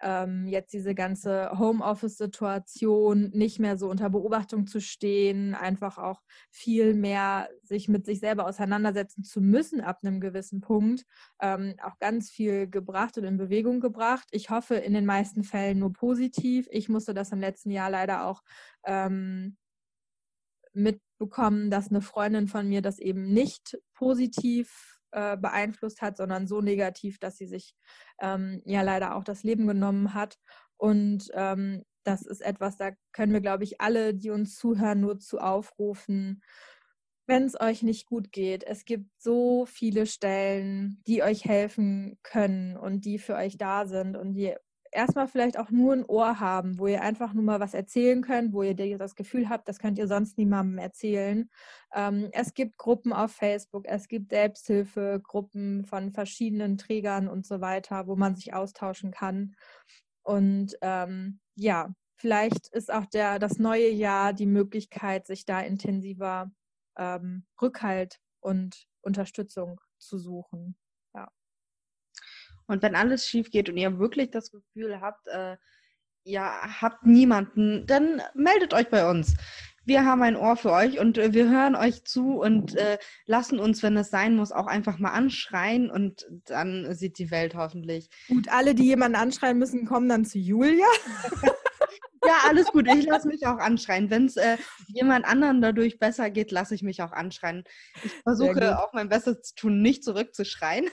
[0.01, 6.95] ähm, jetzt diese ganze Homeoffice-Situation nicht mehr so unter Beobachtung zu stehen, einfach auch viel
[6.95, 11.05] mehr sich mit sich selber auseinandersetzen zu müssen ab einem gewissen Punkt,
[11.41, 14.29] ähm, auch ganz viel gebracht und in Bewegung gebracht.
[14.33, 16.69] Ich hoffe in den meisten Fällen nur positiv.
[16.71, 18.43] Ich musste das im letzten Jahr leider auch
[18.85, 19.57] ähm,
[20.73, 26.61] mitbekommen, dass eine Freundin von mir das eben nicht positiv äh, beeinflusst hat, sondern so
[26.61, 27.75] negativ, dass sie sich
[28.21, 30.39] ähm, ja leider auch das Leben genommen hat.
[30.77, 35.19] Und ähm, das ist etwas, da können wir, glaube ich, alle, die uns zuhören, nur
[35.19, 36.43] zu aufrufen,
[37.27, 38.63] wenn es euch nicht gut geht.
[38.65, 44.17] Es gibt so viele Stellen, die euch helfen können und die für euch da sind
[44.17, 44.55] und die
[44.97, 48.53] erstmal vielleicht auch nur ein Ohr haben, wo ihr einfach nur mal was erzählen könnt,
[48.53, 51.51] wo ihr das Gefühl habt, das könnt ihr sonst niemandem erzählen.
[51.95, 58.07] Ähm, es gibt Gruppen auf Facebook, es gibt Selbsthilfegruppen von verschiedenen Trägern und so weiter,
[58.07, 59.55] wo man sich austauschen kann.
[60.23, 66.51] Und ähm, ja, vielleicht ist auch der, das neue Jahr die Möglichkeit, sich da intensiver
[66.97, 70.77] ähm, Rückhalt und Unterstützung zu suchen.
[72.67, 75.57] Und wenn alles schief geht und ihr wirklich das Gefühl habt, äh,
[76.25, 79.35] ihr habt niemanden, dann meldet euch bei uns.
[79.85, 83.61] Wir haben ein Ohr für euch und äh, wir hören euch zu und äh, lassen
[83.61, 88.11] uns, wenn es sein muss, auch einfach mal anschreien und dann sieht die Welt hoffentlich.
[88.27, 90.87] Gut, alle, die jemanden anschreien müssen, kommen dann zu Julia.
[92.27, 92.89] ja, alles gut.
[92.89, 94.11] Ich lasse mich auch anschreien.
[94.11, 94.57] Wenn es äh,
[94.89, 97.63] jemand anderen dadurch besser geht, lasse ich mich auch anschreien.
[98.03, 100.87] Ich versuche auch mein Bestes zu tun, nicht zurückzuschreien.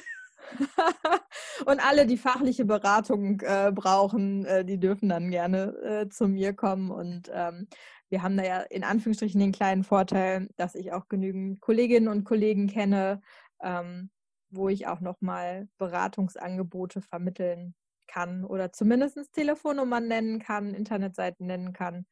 [1.65, 6.53] und alle, die fachliche Beratung äh, brauchen, äh, die dürfen dann gerne äh, zu mir
[6.53, 6.91] kommen.
[6.91, 7.67] Und ähm,
[8.09, 12.23] wir haben da ja in Anführungsstrichen den kleinen Vorteil, dass ich auch genügend Kolleginnen und
[12.23, 13.21] Kollegen kenne,
[13.61, 14.09] ähm,
[14.49, 17.75] wo ich auch nochmal Beratungsangebote vermitteln
[18.07, 22.05] kann oder zumindest Telefonnummern nennen kann, Internetseiten nennen kann,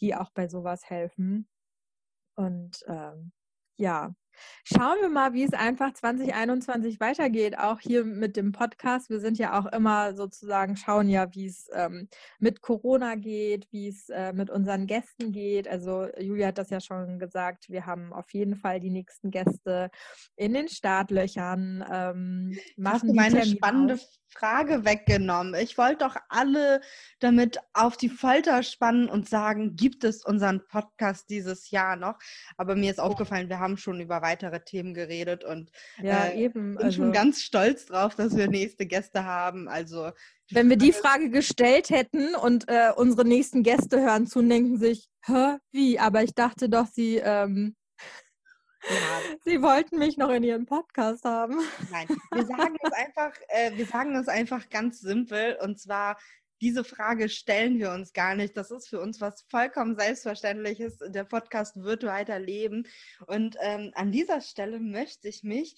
[0.00, 1.48] die auch bei sowas helfen.
[2.34, 3.32] Und ähm,
[3.78, 4.14] ja,
[4.64, 9.10] Schauen wir mal, wie es einfach 2021 weitergeht, auch hier mit dem Podcast.
[9.10, 12.08] Wir sind ja auch immer sozusagen, schauen ja, wie es ähm,
[12.38, 15.68] mit Corona geht, wie es äh, mit unseren Gästen geht.
[15.68, 19.90] Also Julia hat das ja schon gesagt, wir haben auf jeden Fall die nächsten Gäste
[20.36, 21.84] in den Startlöchern.
[21.90, 24.00] Ähm, machen Hast du meine spannende auf.
[24.28, 25.54] Frage weggenommen.
[25.54, 26.80] Ich wollte doch alle
[27.20, 32.18] damit auf die Folter spannen und sagen, gibt es unseren Podcast dieses Jahr noch?
[32.56, 35.70] Aber mir ist aufgefallen, wir haben schon über weitere Themen geredet und
[36.02, 36.76] ja, äh, eben.
[36.76, 39.68] bin also, schon ganz stolz drauf, dass wir nächste Gäste haben.
[39.68, 40.10] Also
[40.50, 44.78] wenn wir die Frage gestellt hätten und äh, unsere nächsten Gäste hören zu und denken
[44.78, 45.98] sich, hä, wie?
[45.98, 47.76] Aber ich dachte doch, sie ähm,
[48.88, 48.88] ja.
[49.44, 51.58] Sie wollten mich noch in Ihren Podcast haben.
[51.90, 56.16] Nein, wir sagen es einfach, äh, wir sagen es einfach ganz simpel und zwar
[56.60, 58.56] diese Frage stellen wir uns gar nicht.
[58.56, 60.98] Das ist für uns was vollkommen Selbstverständliches.
[61.08, 62.86] Der Podcast wird weiter leben.
[63.26, 65.76] Und ähm, an dieser Stelle möchte ich mich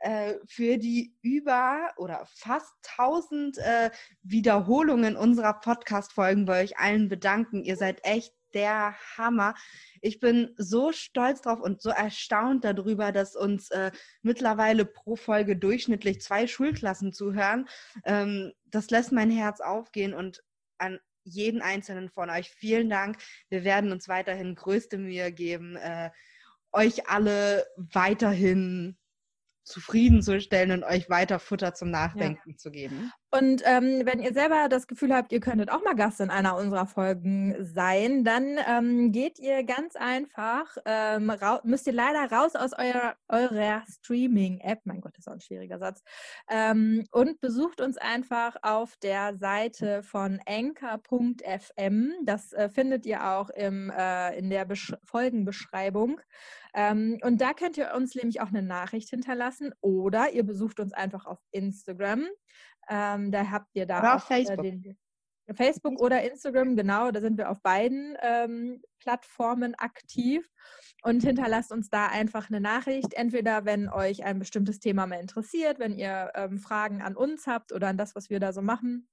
[0.00, 3.90] äh, für die über oder fast 1000 äh,
[4.22, 7.62] Wiederholungen unserer Podcast-Folgen bei euch allen bedanken.
[7.62, 9.54] Ihr seid echt der Hammer.
[10.00, 13.90] Ich bin so stolz drauf und so erstaunt darüber, dass uns äh,
[14.22, 17.68] mittlerweile pro Folge durchschnittlich zwei Schulklassen zuhören.
[18.04, 20.42] Ähm, das lässt mein Herz aufgehen und
[20.78, 23.18] an jeden einzelnen von euch vielen Dank.
[23.48, 26.10] Wir werden uns weiterhin größte Mühe geben, äh,
[26.72, 28.96] euch alle weiterhin
[29.64, 32.56] zufriedenzustellen und euch weiter Futter zum Nachdenken ja.
[32.56, 33.12] zu geben.
[33.32, 36.56] Und ähm, wenn ihr selber das Gefühl habt, ihr könntet auch mal Gast in einer
[36.56, 42.72] unserer Folgen sein, dann ähm, geht ihr ganz einfach, ähm, müsst ihr leider raus aus
[42.72, 46.02] eurer, eurer Streaming-App, mein Gott, das ist auch ein schwieriger Satz,
[46.50, 52.12] ähm, und besucht uns einfach auf der Seite von anchor.fm.
[52.24, 56.20] Das äh, findet ihr auch im, äh, in der Besch Folgenbeschreibung.
[56.74, 60.92] Ähm, und da könnt ihr uns nämlich auch eine Nachricht hinterlassen oder ihr besucht uns
[60.92, 62.26] einfach auf Instagram.
[62.90, 64.62] Ähm, da habt ihr da auf äh, Facebook.
[64.62, 64.98] Den,
[65.54, 70.48] Facebook oder Instagram, genau, da sind wir auf beiden ähm, Plattformen aktiv
[71.02, 73.14] und hinterlasst uns da einfach eine Nachricht.
[73.14, 77.72] Entweder wenn euch ein bestimmtes Thema mal interessiert, wenn ihr ähm, Fragen an uns habt
[77.72, 79.08] oder an das, was wir da so machen,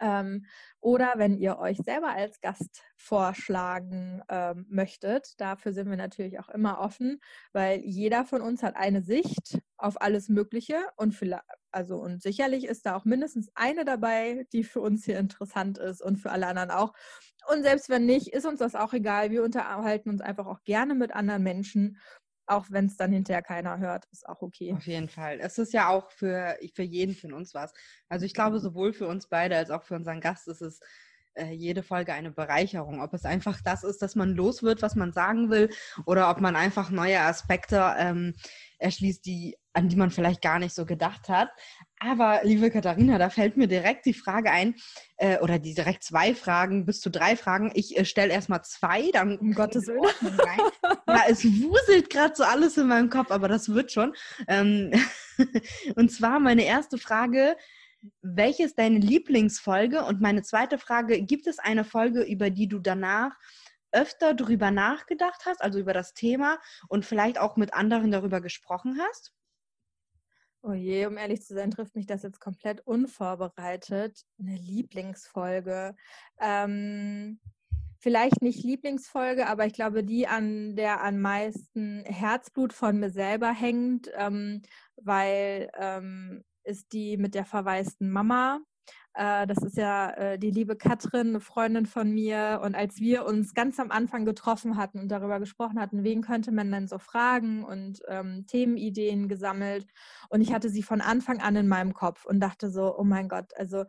[0.00, 0.46] ähm,
[0.80, 6.48] oder wenn ihr euch selber als Gast vorschlagen ähm, möchtet, dafür sind wir natürlich auch
[6.48, 7.20] immer offen,
[7.52, 12.64] weil jeder von uns hat eine Sicht auf alles Mögliche und vielleicht, also und sicherlich
[12.64, 16.46] ist da auch mindestens eine dabei, die für uns hier interessant ist und für alle
[16.46, 16.92] anderen auch.
[17.50, 19.30] Und selbst wenn nicht, ist uns das auch egal.
[19.30, 21.98] Wir unterhalten uns einfach auch gerne mit anderen Menschen
[22.50, 24.74] auch wenn es dann hinterher keiner hört, ist auch okay.
[24.74, 25.38] Auf jeden Fall.
[25.40, 27.72] Es ist ja auch für, für jeden von uns was.
[28.08, 30.80] Also ich glaube, sowohl für uns beide als auch für unseren Gast ist es
[31.34, 33.00] äh, jede Folge eine Bereicherung.
[33.00, 35.70] Ob es einfach das ist, dass man los wird, was man sagen will,
[36.06, 38.34] oder ob man einfach neue Aspekte ähm,
[38.78, 41.50] erschließt, die, an die man vielleicht gar nicht so gedacht hat.
[42.02, 44.74] Aber liebe Katharina, da fällt mir direkt die Frage ein,
[45.18, 47.70] äh, oder die direkt zwei Fragen, bis zu drei Fragen.
[47.74, 50.00] Ich äh, stelle erstmal zwei, dann um Gottes Willen.
[51.06, 54.14] ja, es wuselt gerade so alles in meinem Kopf, aber das wird schon.
[54.48, 54.92] Ähm,
[55.94, 57.56] und zwar meine erste Frage
[58.22, 60.04] welche ist deine Lieblingsfolge?
[60.04, 63.36] Und meine zweite Frage, gibt es eine Folge, über die du danach
[63.92, 68.98] öfter drüber nachgedacht hast, also über das Thema und vielleicht auch mit anderen darüber gesprochen
[69.00, 69.32] hast?
[70.62, 74.24] Oh je, um ehrlich zu sein, trifft mich das jetzt komplett unvorbereitet.
[74.38, 75.96] Eine Lieblingsfolge.
[76.38, 77.40] Ähm,
[77.98, 83.52] vielleicht nicht Lieblingsfolge, aber ich glaube, die, an der am meisten Herzblut von mir selber
[83.52, 84.62] hängt, ähm,
[84.96, 88.60] weil ähm, ist die mit der verwaisten Mama.
[89.14, 92.60] Äh, das ist ja äh, die liebe Katrin, eine Freundin von mir.
[92.64, 96.52] Und als wir uns ganz am Anfang getroffen hatten und darüber gesprochen hatten, wen könnte
[96.52, 99.86] man denn so fragen und ähm, Themenideen gesammelt.
[100.28, 103.28] Und ich hatte sie von Anfang an in meinem Kopf und dachte so, oh mein
[103.28, 103.84] Gott, also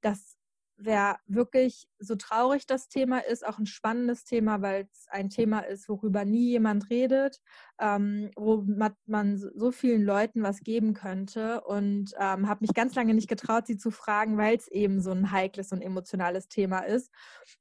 [0.00, 0.36] das
[0.76, 5.60] wer wirklich so traurig das Thema ist, auch ein spannendes Thema, weil es ein Thema
[5.60, 7.40] ist, worüber nie jemand redet,
[7.80, 8.64] ähm, wo
[9.06, 11.62] man so vielen Leuten was geben könnte.
[11.62, 15.12] Und ähm, habe mich ganz lange nicht getraut, sie zu fragen, weil es eben so
[15.12, 17.10] ein heikles und emotionales Thema ist.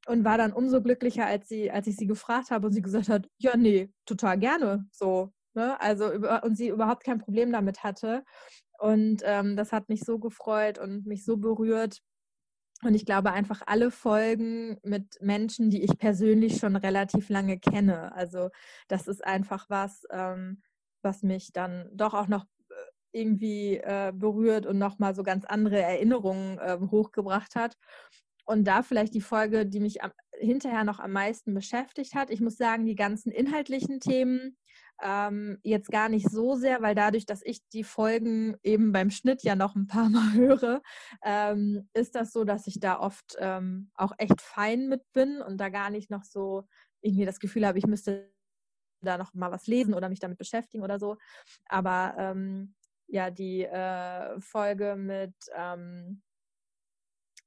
[0.08, 3.10] Und war dann umso glücklicher, als sie, als ich sie gefragt habe und sie gesagt
[3.10, 5.80] hat, ja nee, total gerne, so, ne?
[5.80, 6.12] also
[6.44, 8.24] und sie überhaupt kein Problem damit hatte.
[8.80, 12.02] Und ähm, das hat mich so gefreut und mich so berührt
[12.84, 18.14] und ich glaube einfach alle Folgen mit Menschen, die ich persönlich schon relativ lange kenne.
[18.14, 18.50] Also
[18.88, 20.62] das ist einfach was, ähm,
[21.04, 22.74] was mich dann doch auch noch äh,
[23.12, 27.78] irgendwie äh, berührt und nochmal so ganz andere Erinnerungen äh, hochgebracht hat.
[28.46, 32.32] Und da vielleicht die Folge, die mich am, hinterher noch am meisten beschäftigt hat.
[32.32, 34.58] Ich muss sagen, die ganzen inhaltlichen Themen
[35.02, 39.44] ähm, jetzt gar nicht so sehr, weil dadurch, dass ich die Folgen eben beim Schnitt
[39.44, 40.82] ja noch ein paar Mal höre,
[41.24, 45.58] ähm, ist das so, dass ich da oft ähm, auch echt fein mit bin und
[45.58, 46.64] da gar nicht noch so
[47.02, 48.32] irgendwie das Gefühl habe, ich müsste
[49.02, 51.18] da noch mal was lesen oder mich damit beschäftigen oder so.
[51.66, 52.76] Aber ähm,
[53.08, 56.22] ja, die äh, Folge mit ähm,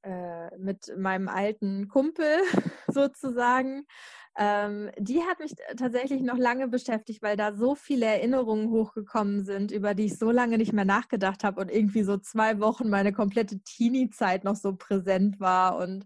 [0.05, 2.41] äh, mit meinem alten Kumpel
[2.89, 3.87] sozusagen.
[4.37, 9.71] Ähm, die hat mich tatsächlich noch lange beschäftigt, weil da so viele Erinnerungen hochgekommen sind,
[9.71, 13.13] über die ich so lange nicht mehr nachgedacht habe und irgendwie so zwei Wochen meine
[13.13, 16.05] komplette Teenie-Zeit noch so präsent war und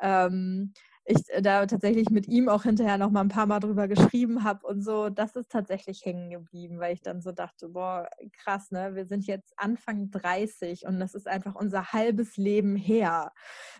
[0.00, 0.72] ähm,
[1.06, 4.44] ich äh, da tatsächlich mit ihm auch hinterher noch mal ein paar Mal drüber geschrieben
[4.44, 8.70] habe und so, das ist tatsächlich hängen geblieben, weil ich dann so dachte, boah, krass,
[8.72, 8.94] ne?
[8.94, 13.32] Wir sind jetzt Anfang 30 und das ist einfach unser halbes Leben her.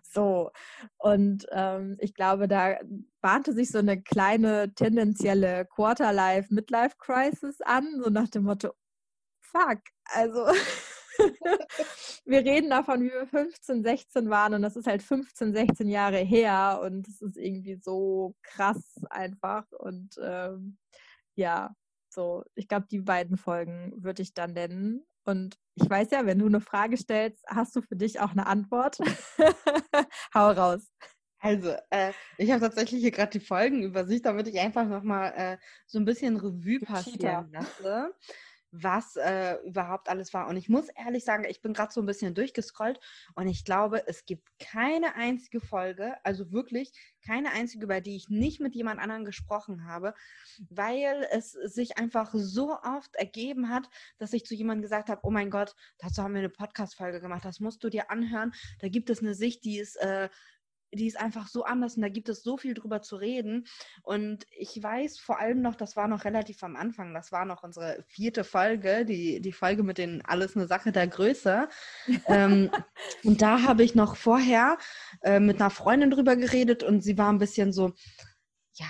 [0.03, 0.51] So.
[0.99, 2.77] Und ähm, ich glaube, da
[3.21, 8.73] bahnte sich so eine kleine tendenzielle Quarter-Life-Midlife-Crisis an, so nach dem Motto,
[9.41, 10.47] fuck, also
[12.25, 16.19] wir reden davon, wie wir 15, 16 waren und das ist halt 15, 16 Jahre
[16.19, 20.79] her und es ist irgendwie so krass einfach und ähm,
[21.35, 21.75] ja,
[22.17, 25.05] so, ich glaube, die beiden Folgen würde ich dann nennen.
[25.25, 28.47] Und ich weiß ja, wenn du eine Frage stellst, hast du für dich auch eine
[28.47, 28.99] Antwort.
[30.35, 30.91] Hau raus.
[31.39, 35.99] Also, äh, ich habe tatsächlich hier gerade die Folgenübersicht, damit ich einfach nochmal äh, so
[35.99, 38.15] ein bisschen Revue passieren lasse
[38.83, 40.49] was äh, überhaupt alles war.
[40.49, 43.01] Und ich muss ehrlich sagen, ich bin gerade so ein bisschen durchgescrollt
[43.35, 46.93] und ich glaube, es gibt keine einzige Folge, also wirklich
[47.25, 50.15] keine einzige, über die ich nicht mit jemand anderem gesprochen habe,
[50.71, 55.31] weil es sich einfach so oft ergeben hat, dass ich zu jemandem gesagt habe, oh
[55.31, 58.53] mein Gott, dazu haben wir eine Podcast-Folge gemacht, das musst du dir anhören.
[58.79, 60.29] Da gibt es eine Sicht, die ist äh,
[60.93, 63.67] die ist einfach so anders und da gibt es so viel drüber zu reden.
[64.03, 67.63] Und ich weiß vor allem noch, das war noch relativ am Anfang, das war noch
[67.63, 71.69] unsere vierte Folge, die, die Folge mit den Alles eine Sache der Größe.
[72.27, 72.71] ähm,
[73.25, 74.79] und da habe ich noch vorher
[75.23, 77.93] äh, mit einer Freundin drüber geredet und sie war ein bisschen so,
[78.75, 78.87] ja,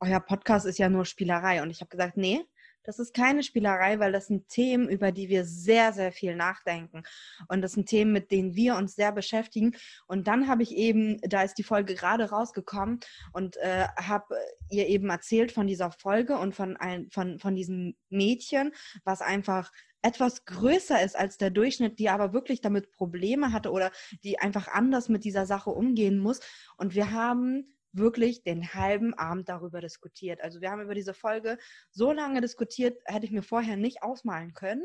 [0.00, 1.62] euer Podcast ist ja nur Spielerei.
[1.62, 2.44] Und ich habe gesagt, nee,
[2.88, 7.02] das ist keine Spielerei, weil das sind Themen, über die wir sehr, sehr viel nachdenken.
[7.48, 9.76] Und das sind Themen, mit denen wir uns sehr beschäftigen.
[10.06, 13.00] Und dann habe ich eben, da ist die Folge gerade rausgekommen
[13.34, 14.34] und äh, habe
[14.70, 18.72] ihr eben erzählt von dieser Folge und von, ein, von, von diesem Mädchen,
[19.04, 19.70] was einfach
[20.00, 23.90] etwas größer ist als der Durchschnitt, die aber wirklich damit Probleme hatte oder
[24.24, 26.40] die einfach anders mit dieser Sache umgehen muss.
[26.78, 30.40] Und wir haben wirklich den halben Abend darüber diskutiert.
[30.40, 31.58] Also wir haben über diese Folge
[31.90, 34.84] so lange diskutiert, hätte ich mir vorher nicht ausmalen können.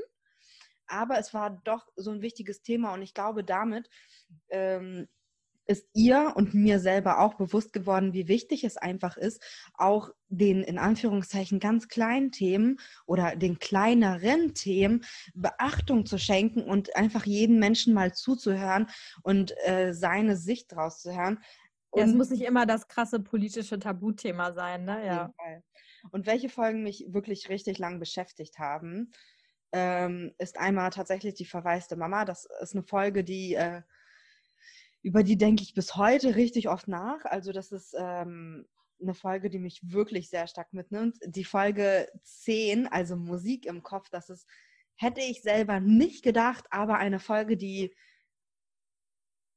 [0.86, 3.90] Aber es war doch so ein wichtiges Thema und ich glaube, damit
[4.50, 5.08] ähm,
[5.66, 9.42] ist ihr und mir selber auch bewusst geworden, wie wichtig es einfach ist,
[9.76, 16.96] auch den in Anführungszeichen ganz kleinen Themen oder den kleineren Themen Beachtung zu schenken und
[16.96, 18.88] einfach jeden Menschen mal zuzuhören
[19.22, 21.40] und äh, seine Sicht draus zu hören.
[21.96, 25.06] Ja, es muss nicht immer das krasse politische Tabuthema sein, ne?
[25.06, 25.34] Ja.
[26.12, 29.12] Und welche Folgen mich wirklich richtig lang beschäftigt haben,
[29.72, 32.26] ähm, ist einmal tatsächlich die verwaiste Mama.
[32.26, 33.82] Das ist eine Folge, die äh,
[35.02, 37.26] über die denke ich bis heute richtig oft nach.
[37.26, 38.66] Also das ist ähm,
[39.02, 41.18] eine Folge, die mich wirklich sehr stark mitnimmt.
[41.26, 44.48] Die Folge 10, also Musik im Kopf, das ist,
[44.96, 47.94] hätte ich selber nicht gedacht, aber eine Folge, die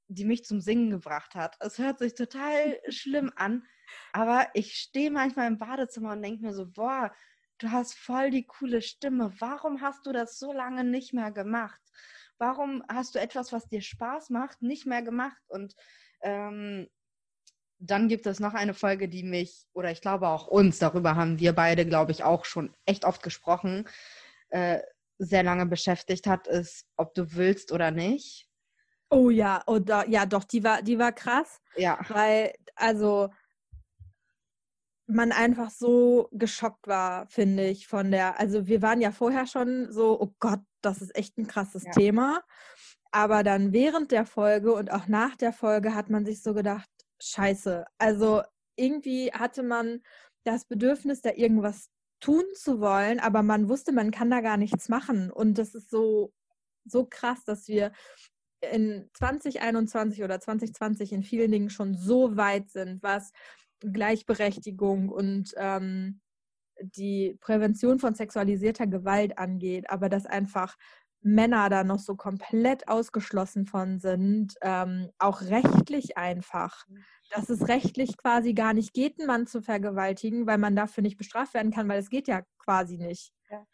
[0.09, 1.57] die mich zum Singen gebracht hat.
[1.61, 3.65] Es hört sich total schlimm an,
[4.13, 7.13] aber ich stehe manchmal im Badezimmer und denke mir so, boah,
[7.59, 9.33] du hast voll die coole Stimme.
[9.39, 11.81] Warum hast du das so lange nicht mehr gemacht?
[12.39, 15.43] Warum hast du etwas, was dir Spaß macht, nicht mehr gemacht?
[15.49, 15.75] Und
[16.23, 16.89] ähm,
[17.79, 21.39] dann gibt es noch eine Folge, die mich, oder ich glaube auch uns, darüber haben
[21.39, 23.89] wir beide, glaube ich, auch schon echt oft gesprochen,
[24.51, 24.81] äh,
[25.19, 28.49] sehr lange beschäftigt hat, ist, ob du willst oder nicht.
[29.11, 31.61] Oh ja, oder ja, doch, die war, die war krass.
[31.77, 31.99] Ja.
[32.09, 33.31] Weil, also
[35.07, 39.93] man einfach so geschockt war, finde ich, von der, also wir waren ja vorher schon
[39.93, 41.93] so, oh Gott, das ist echt ein krasses ja.
[41.93, 42.41] Thema.
[43.13, 46.91] Aber dann während der Folge und auch nach der Folge hat man sich so gedacht,
[47.21, 47.85] scheiße.
[47.99, 48.43] Also
[48.77, 50.03] irgendwie hatte man
[50.45, 51.89] das Bedürfnis, da irgendwas
[52.21, 55.31] tun zu wollen, aber man wusste, man kann da gar nichts machen.
[55.31, 56.33] Und das ist so,
[56.85, 57.93] so krass, dass wir
[58.61, 63.33] in 2021 oder 2020 in vielen Dingen schon so weit sind, was
[63.81, 66.21] Gleichberechtigung und ähm,
[66.81, 70.77] die Prävention von sexualisierter Gewalt angeht, aber dass einfach
[71.23, 77.05] Männer da noch so komplett ausgeschlossen von sind, ähm, auch rechtlich einfach, mhm.
[77.31, 81.17] dass es rechtlich quasi gar nicht geht, einen Mann zu vergewaltigen, weil man dafür nicht
[81.17, 83.33] bestraft werden kann, weil es geht ja quasi nicht.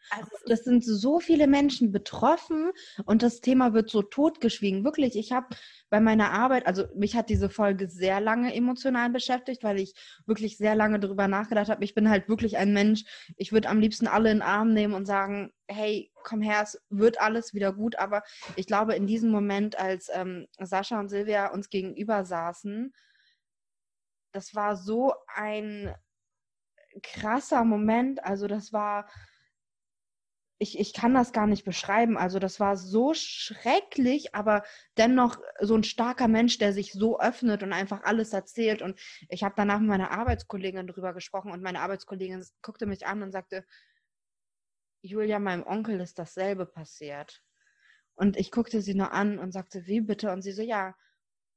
[0.09, 2.71] Also das sind so viele Menschen betroffen
[3.05, 4.83] und das Thema wird so totgeschwiegen.
[4.83, 5.47] Wirklich, ich habe
[5.89, 9.93] bei meiner Arbeit, also mich hat diese Folge sehr lange emotional beschäftigt, weil ich
[10.25, 11.83] wirklich sehr lange darüber nachgedacht habe.
[11.83, 13.03] Ich bin halt wirklich ein Mensch,
[13.35, 16.79] ich würde am liebsten alle in den Arm nehmen und sagen, hey, komm her, es
[16.89, 17.97] wird alles wieder gut.
[17.97, 18.23] Aber
[18.55, 22.93] ich glaube, in diesem Moment, als ähm, Sascha und Silvia uns gegenüber saßen,
[24.31, 25.95] das war so ein
[27.01, 28.23] krasser Moment.
[28.23, 29.07] Also das war
[30.63, 32.17] ich, ich kann das gar nicht beschreiben.
[32.17, 34.63] Also das war so schrecklich, aber
[34.97, 38.81] dennoch so ein starker Mensch, der sich so öffnet und einfach alles erzählt.
[38.81, 38.99] Und
[39.29, 43.31] ich habe danach mit meiner Arbeitskollegin darüber gesprochen und meine Arbeitskollegin guckte mich an und
[43.31, 43.65] sagte,
[45.01, 47.43] Julia, meinem Onkel ist dasselbe passiert.
[48.15, 50.31] Und ich guckte sie nur an und sagte, wie bitte?
[50.31, 50.95] Und sie so, ja.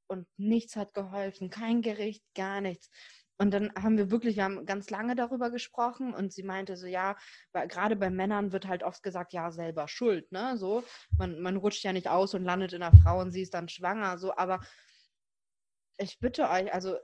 [0.08, 2.90] Und nichts hat geholfen, kein Gericht, gar nichts.
[3.38, 6.86] Und dann haben wir wirklich, wir haben ganz lange darüber gesprochen und sie meinte so,
[6.86, 7.16] ja,
[7.52, 10.56] weil gerade bei Männern wird halt oft gesagt, ja, selber schuld, ne?
[10.56, 10.84] So,
[11.18, 13.68] man, man rutscht ja nicht aus und landet in einer Frau und sie ist dann
[13.68, 14.60] schwanger, so, aber
[15.98, 16.96] ich bitte euch, also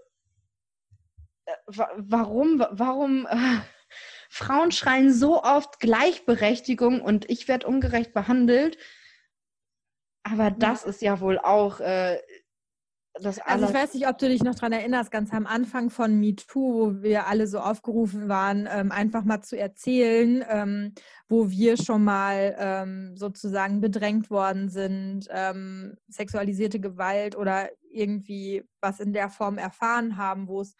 [1.45, 3.61] äh, warum, warum äh,
[4.31, 8.79] Frauen schreien so oft Gleichberechtigung und ich werde ungerecht behandelt,
[10.23, 12.19] aber das ist ja wohl auch äh,
[13.21, 16.19] das also ich weiß nicht, ob du dich noch daran erinnerst, ganz am Anfang von
[16.19, 20.95] MeToo, wo wir alle so aufgerufen waren, ähm, einfach mal zu erzählen, ähm,
[21.29, 25.29] wo wir schon mal ähm, sozusagen bedrängt worden sind,
[26.09, 30.77] sexualisierte Gewalt oder irgendwie was in der Form erfahren haben, wo es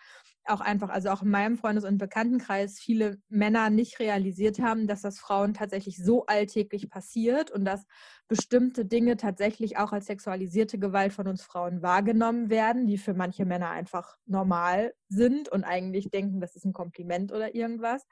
[0.47, 5.03] auch einfach, also auch in meinem Freundes- und Bekanntenkreis, viele Männer nicht realisiert haben, dass
[5.03, 7.85] das Frauen tatsächlich so alltäglich passiert und dass
[8.29, 13.45] bestimmte Dinge tatsächlich auch als sexualisierte Gewalt von uns Frauen wahrgenommen werden, die für manche
[13.45, 18.07] Männer einfach normal sind und eigentlich denken, das ist ein Kompliment oder irgendwas.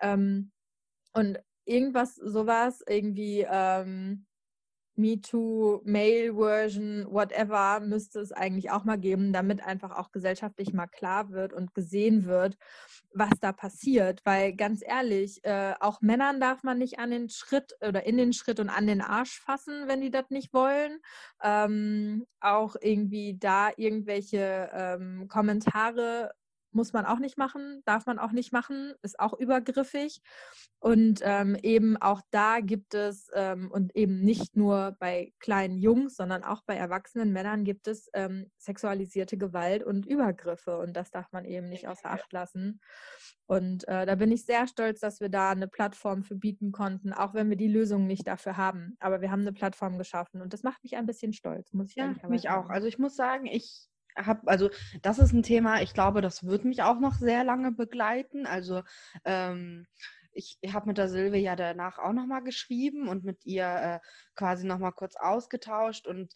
[0.00, 0.52] Ähm,
[1.14, 4.26] und irgendwas, sowas, irgendwie, ähm,
[4.96, 11.30] MeToo, Male-Version, whatever, müsste es eigentlich auch mal geben, damit einfach auch gesellschaftlich mal klar
[11.30, 12.56] wird und gesehen wird,
[13.12, 14.20] was da passiert.
[14.24, 18.32] Weil ganz ehrlich, äh, auch Männern darf man nicht an den Schritt oder in den
[18.32, 20.98] Schritt und an den Arsch fassen, wenn die das nicht wollen.
[21.42, 26.32] Ähm, auch irgendwie da irgendwelche ähm, Kommentare
[26.76, 30.20] muss man auch nicht machen, darf man auch nicht machen, ist auch übergriffig.
[30.78, 36.14] Und ähm, eben auch da gibt es, ähm, und eben nicht nur bei kleinen Jungs,
[36.14, 40.78] sondern auch bei erwachsenen Männern gibt es ähm, sexualisierte Gewalt und Übergriffe.
[40.78, 42.80] Und das darf man eben nicht außer Acht lassen.
[43.46, 47.12] Und äh, da bin ich sehr stolz, dass wir da eine Plattform für bieten konnten,
[47.12, 48.96] auch wenn wir die Lösung nicht dafür haben.
[49.00, 51.96] Aber wir haben eine Plattform geschaffen und das macht mich ein bisschen stolz, muss ich
[51.96, 52.68] ja, mich auch.
[52.68, 54.70] Also ich muss sagen, ich habe, also
[55.02, 58.46] das ist ein Thema, ich glaube, das wird mich auch noch sehr lange begleiten.
[58.46, 58.82] Also
[59.24, 59.86] ähm,
[60.32, 64.66] ich habe mit der Silve ja danach auch nochmal geschrieben und mit ihr äh, quasi
[64.66, 66.32] nochmal kurz ausgetauscht und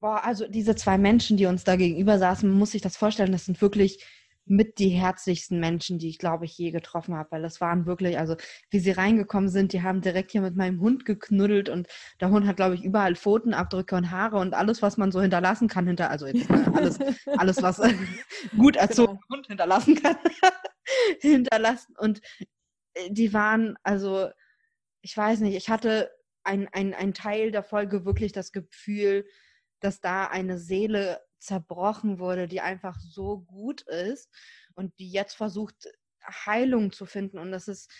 [0.00, 3.44] boah, also diese zwei Menschen, die uns da gegenüber saßen, muss sich das vorstellen, das
[3.44, 4.04] sind wirklich
[4.44, 8.18] mit die herzlichsten Menschen, die ich glaube ich je getroffen habe, weil das waren wirklich,
[8.18, 8.36] also
[8.70, 11.88] wie sie reingekommen sind, die haben direkt hier mit meinem Hund geknuddelt und
[12.20, 15.68] der Hund hat glaube ich überall Pfotenabdrücke und Haare und alles, was man so hinterlassen
[15.68, 16.98] kann hinter, also jetzt alles,
[17.38, 17.80] alles was
[18.56, 19.36] gut erzogen genau.
[19.36, 20.16] Hund hinterlassen kann,
[21.20, 22.20] hinterlassen und
[22.94, 24.28] äh, die waren, also
[25.02, 26.10] ich weiß nicht, ich hatte
[26.44, 29.24] ein, ein, ein Teil der Folge wirklich das Gefühl,
[29.80, 34.30] dass da eine Seele zerbrochen wurde, die einfach so gut ist
[34.74, 35.88] und die jetzt versucht,
[36.24, 37.38] Heilung zu finden.
[37.38, 37.90] Und das ist,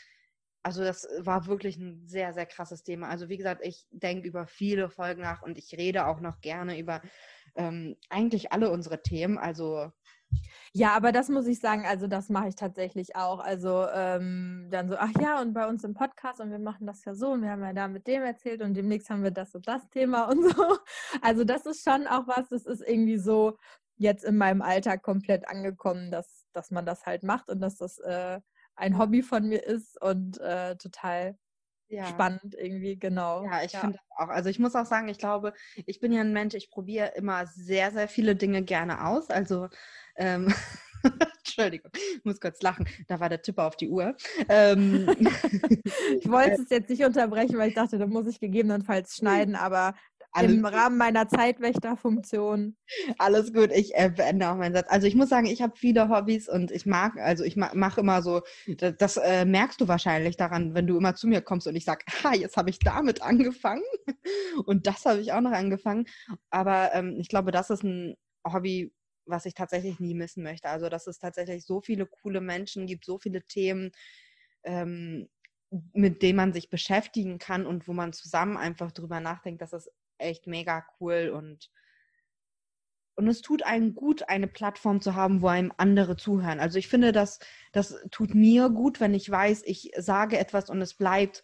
[0.62, 3.08] also das war wirklich ein sehr, sehr krasses Thema.
[3.08, 6.78] Also wie gesagt, ich denke über viele Folgen nach und ich rede auch noch gerne
[6.78, 7.02] über
[7.56, 9.38] ähm, eigentlich alle unsere Themen.
[9.38, 9.90] Also
[10.74, 13.40] ja, aber das muss ich sagen, also das mache ich tatsächlich auch.
[13.40, 17.04] Also ähm, dann so, ach ja, und bei uns im Podcast und wir machen das
[17.04, 19.54] ja so und wir haben ja da mit dem erzählt und demnächst haben wir das
[19.54, 20.78] und das Thema und so.
[21.20, 23.58] Also das ist schon auch was, das ist irgendwie so
[23.96, 27.98] jetzt in meinem Alltag komplett angekommen, dass, dass man das halt macht und dass das
[27.98, 28.40] äh,
[28.74, 31.36] ein Hobby von mir ist und äh, total
[31.92, 32.06] ja.
[32.06, 33.44] spannend irgendwie, genau.
[33.44, 33.80] Ja, ich ja.
[33.80, 34.28] finde das auch.
[34.28, 35.52] Also ich muss auch sagen, ich glaube,
[35.86, 39.30] ich bin ja ein Mensch, ich probiere immer sehr, sehr viele Dinge gerne aus.
[39.30, 39.68] Also
[40.16, 40.52] ähm,
[41.38, 42.86] Entschuldigung, ich muss kurz lachen.
[43.08, 44.16] Da war der Tipper auf die Uhr.
[44.48, 45.08] Ähm,
[46.20, 49.94] ich wollte es jetzt nicht unterbrechen, weil ich dachte, da muss ich gegebenenfalls schneiden, aber
[50.32, 52.76] alles im Rahmen meiner Zeitwächterfunktion.
[53.18, 54.86] Alles gut, ich äh, beende auch meinen Satz.
[54.88, 58.00] Also ich muss sagen, ich habe viele Hobbys und ich mag, also ich ma mache
[58.00, 61.66] immer so, das, das äh, merkst du wahrscheinlich daran, wenn du immer zu mir kommst
[61.66, 63.82] und ich sage, ha, jetzt habe ich damit angefangen
[64.66, 66.06] und das habe ich auch noch angefangen.
[66.50, 68.16] Aber ähm, ich glaube, das ist ein
[68.46, 68.92] Hobby,
[69.26, 70.68] was ich tatsächlich nie missen möchte.
[70.68, 73.92] Also, dass es tatsächlich so viele coole Menschen gibt, so viele Themen,
[74.64, 75.28] ähm,
[75.92, 79.90] mit denen man sich beschäftigen kann und wo man zusammen einfach drüber nachdenkt, das ist
[80.22, 81.70] echt mega cool und
[83.14, 86.60] und es tut einem gut, eine Plattform zu haben, wo einem andere zuhören.
[86.60, 87.40] Also ich finde, das,
[87.72, 91.42] das tut mir gut, wenn ich weiß, ich sage etwas und es bleibt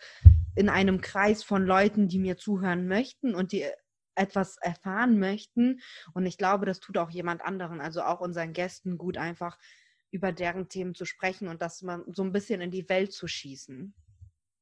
[0.56, 3.66] in einem Kreis von Leuten, die mir zuhören möchten und die
[4.14, 5.80] etwas erfahren möchten.
[6.14, 9.58] Und ich glaube, das tut auch jemand anderen, also auch unseren Gästen gut, einfach
[10.10, 13.28] über deren Themen zu sprechen und das mal so ein bisschen in die Welt zu
[13.28, 13.94] schießen.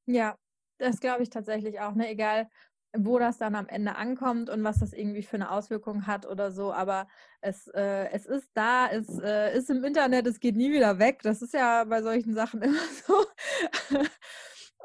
[0.07, 0.37] Ja,
[0.79, 1.95] das glaube ich tatsächlich auch.
[1.95, 2.11] Ne?
[2.11, 2.51] Egal,
[2.99, 6.53] wo das dann am Ende ankommt und was das irgendwie für eine Auswirkung hat oder
[6.53, 6.73] so.
[6.73, 7.07] Aber
[7.41, 11.21] es, äh, es ist da, es äh, ist im Internet, es geht nie wieder weg.
[11.23, 13.27] Das ist ja bei solchen Sachen immer so.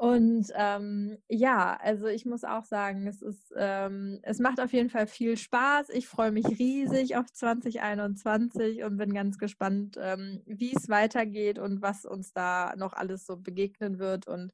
[0.02, 4.90] Und ähm, ja, also ich muss auch sagen, es ist, ähm, es macht auf jeden
[4.90, 5.90] Fall viel Spaß.
[5.90, 11.82] Ich freue mich riesig auf 2021 und bin ganz gespannt, ähm, wie es weitergeht und
[11.82, 14.26] was uns da noch alles so begegnen wird.
[14.26, 14.52] Und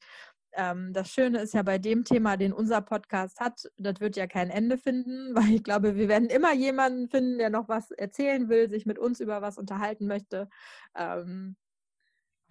[0.52, 4.26] ähm, das Schöne ist ja bei dem Thema, den unser Podcast hat, das wird ja
[4.26, 8.48] kein Ende finden, weil ich glaube, wir werden immer jemanden finden, der noch was erzählen
[8.48, 10.48] will, sich mit uns über was unterhalten möchte.
[10.96, 11.56] Ähm,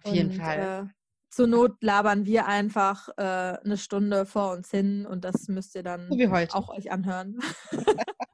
[0.04, 0.86] auf jeden und, Fall.
[0.86, 0.92] Äh,
[1.30, 5.82] zur Not labern wir einfach äh, eine Stunde vor uns hin und das müsst ihr
[5.82, 6.08] dann
[6.52, 7.38] auch euch anhören.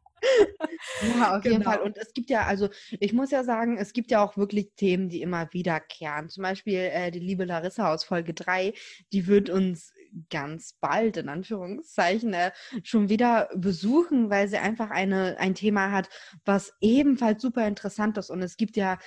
[1.19, 1.53] ja, auf genau.
[1.53, 1.81] jeden Fall.
[1.81, 5.09] Und es gibt ja, also ich muss ja sagen, es gibt ja auch wirklich Themen,
[5.09, 6.29] die immer wiederkehren.
[6.29, 8.75] Zum Beispiel äh, die liebe Larissa aus Folge 3,
[9.13, 9.93] die wird uns
[10.31, 12.53] ganz bald, in Anführungszeichen, äh,
[12.83, 16.09] schon wieder besuchen, weil sie einfach eine, ein Thema hat,
[16.45, 18.31] was ebenfalls super interessant ist.
[18.31, 18.99] Und es gibt ja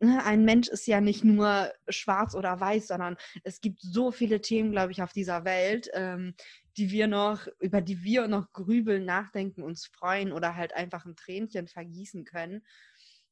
[0.00, 4.40] Ne, ein Mensch ist ja nicht nur schwarz oder weiß, sondern es gibt so viele
[4.40, 6.34] Themen, glaube ich, auf dieser Welt, ähm,
[6.78, 11.16] die wir noch, über die wir noch grübeln, nachdenken, uns freuen oder halt einfach ein
[11.16, 12.64] Tränchen vergießen können.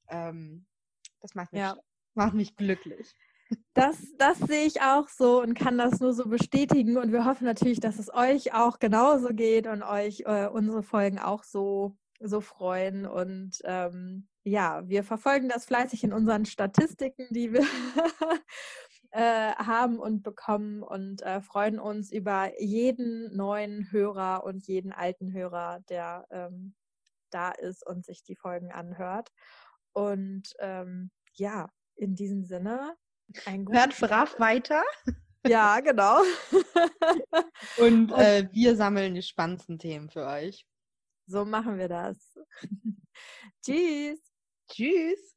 [0.09, 0.67] Ähm,
[1.21, 1.77] das macht mich, ja.
[2.15, 3.15] macht mich glücklich.
[3.75, 6.97] Das, das sehe ich auch so und kann das nur so bestätigen.
[6.97, 11.21] Und wir hoffen natürlich, dass es euch auch genauso geht und euch äh, unsere Folgen
[11.21, 13.07] auch so, so freuen.
[13.07, 17.65] Und ähm, ja, wir verfolgen das fleißig in unseren Statistiken, die wir
[19.17, 25.33] Äh, haben und bekommen und äh, freuen uns über jeden neuen Hörer und jeden alten
[25.33, 26.75] Hörer, der ähm,
[27.31, 29.31] da ist und sich die Folgen anhört.
[29.95, 32.95] Und ähm, ja, in diesem Sinne,
[33.47, 34.83] ein Hört brav weiter.
[35.47, 36.21] Ja, genau.
[37.79, 40.67] und äh, wir sammeln die spannendsten Themen für euch.
[41.27, 42.37] So machen wir das.
[43.65, 44.21] Tschüss.
[44.69, 45.36] Tschüss.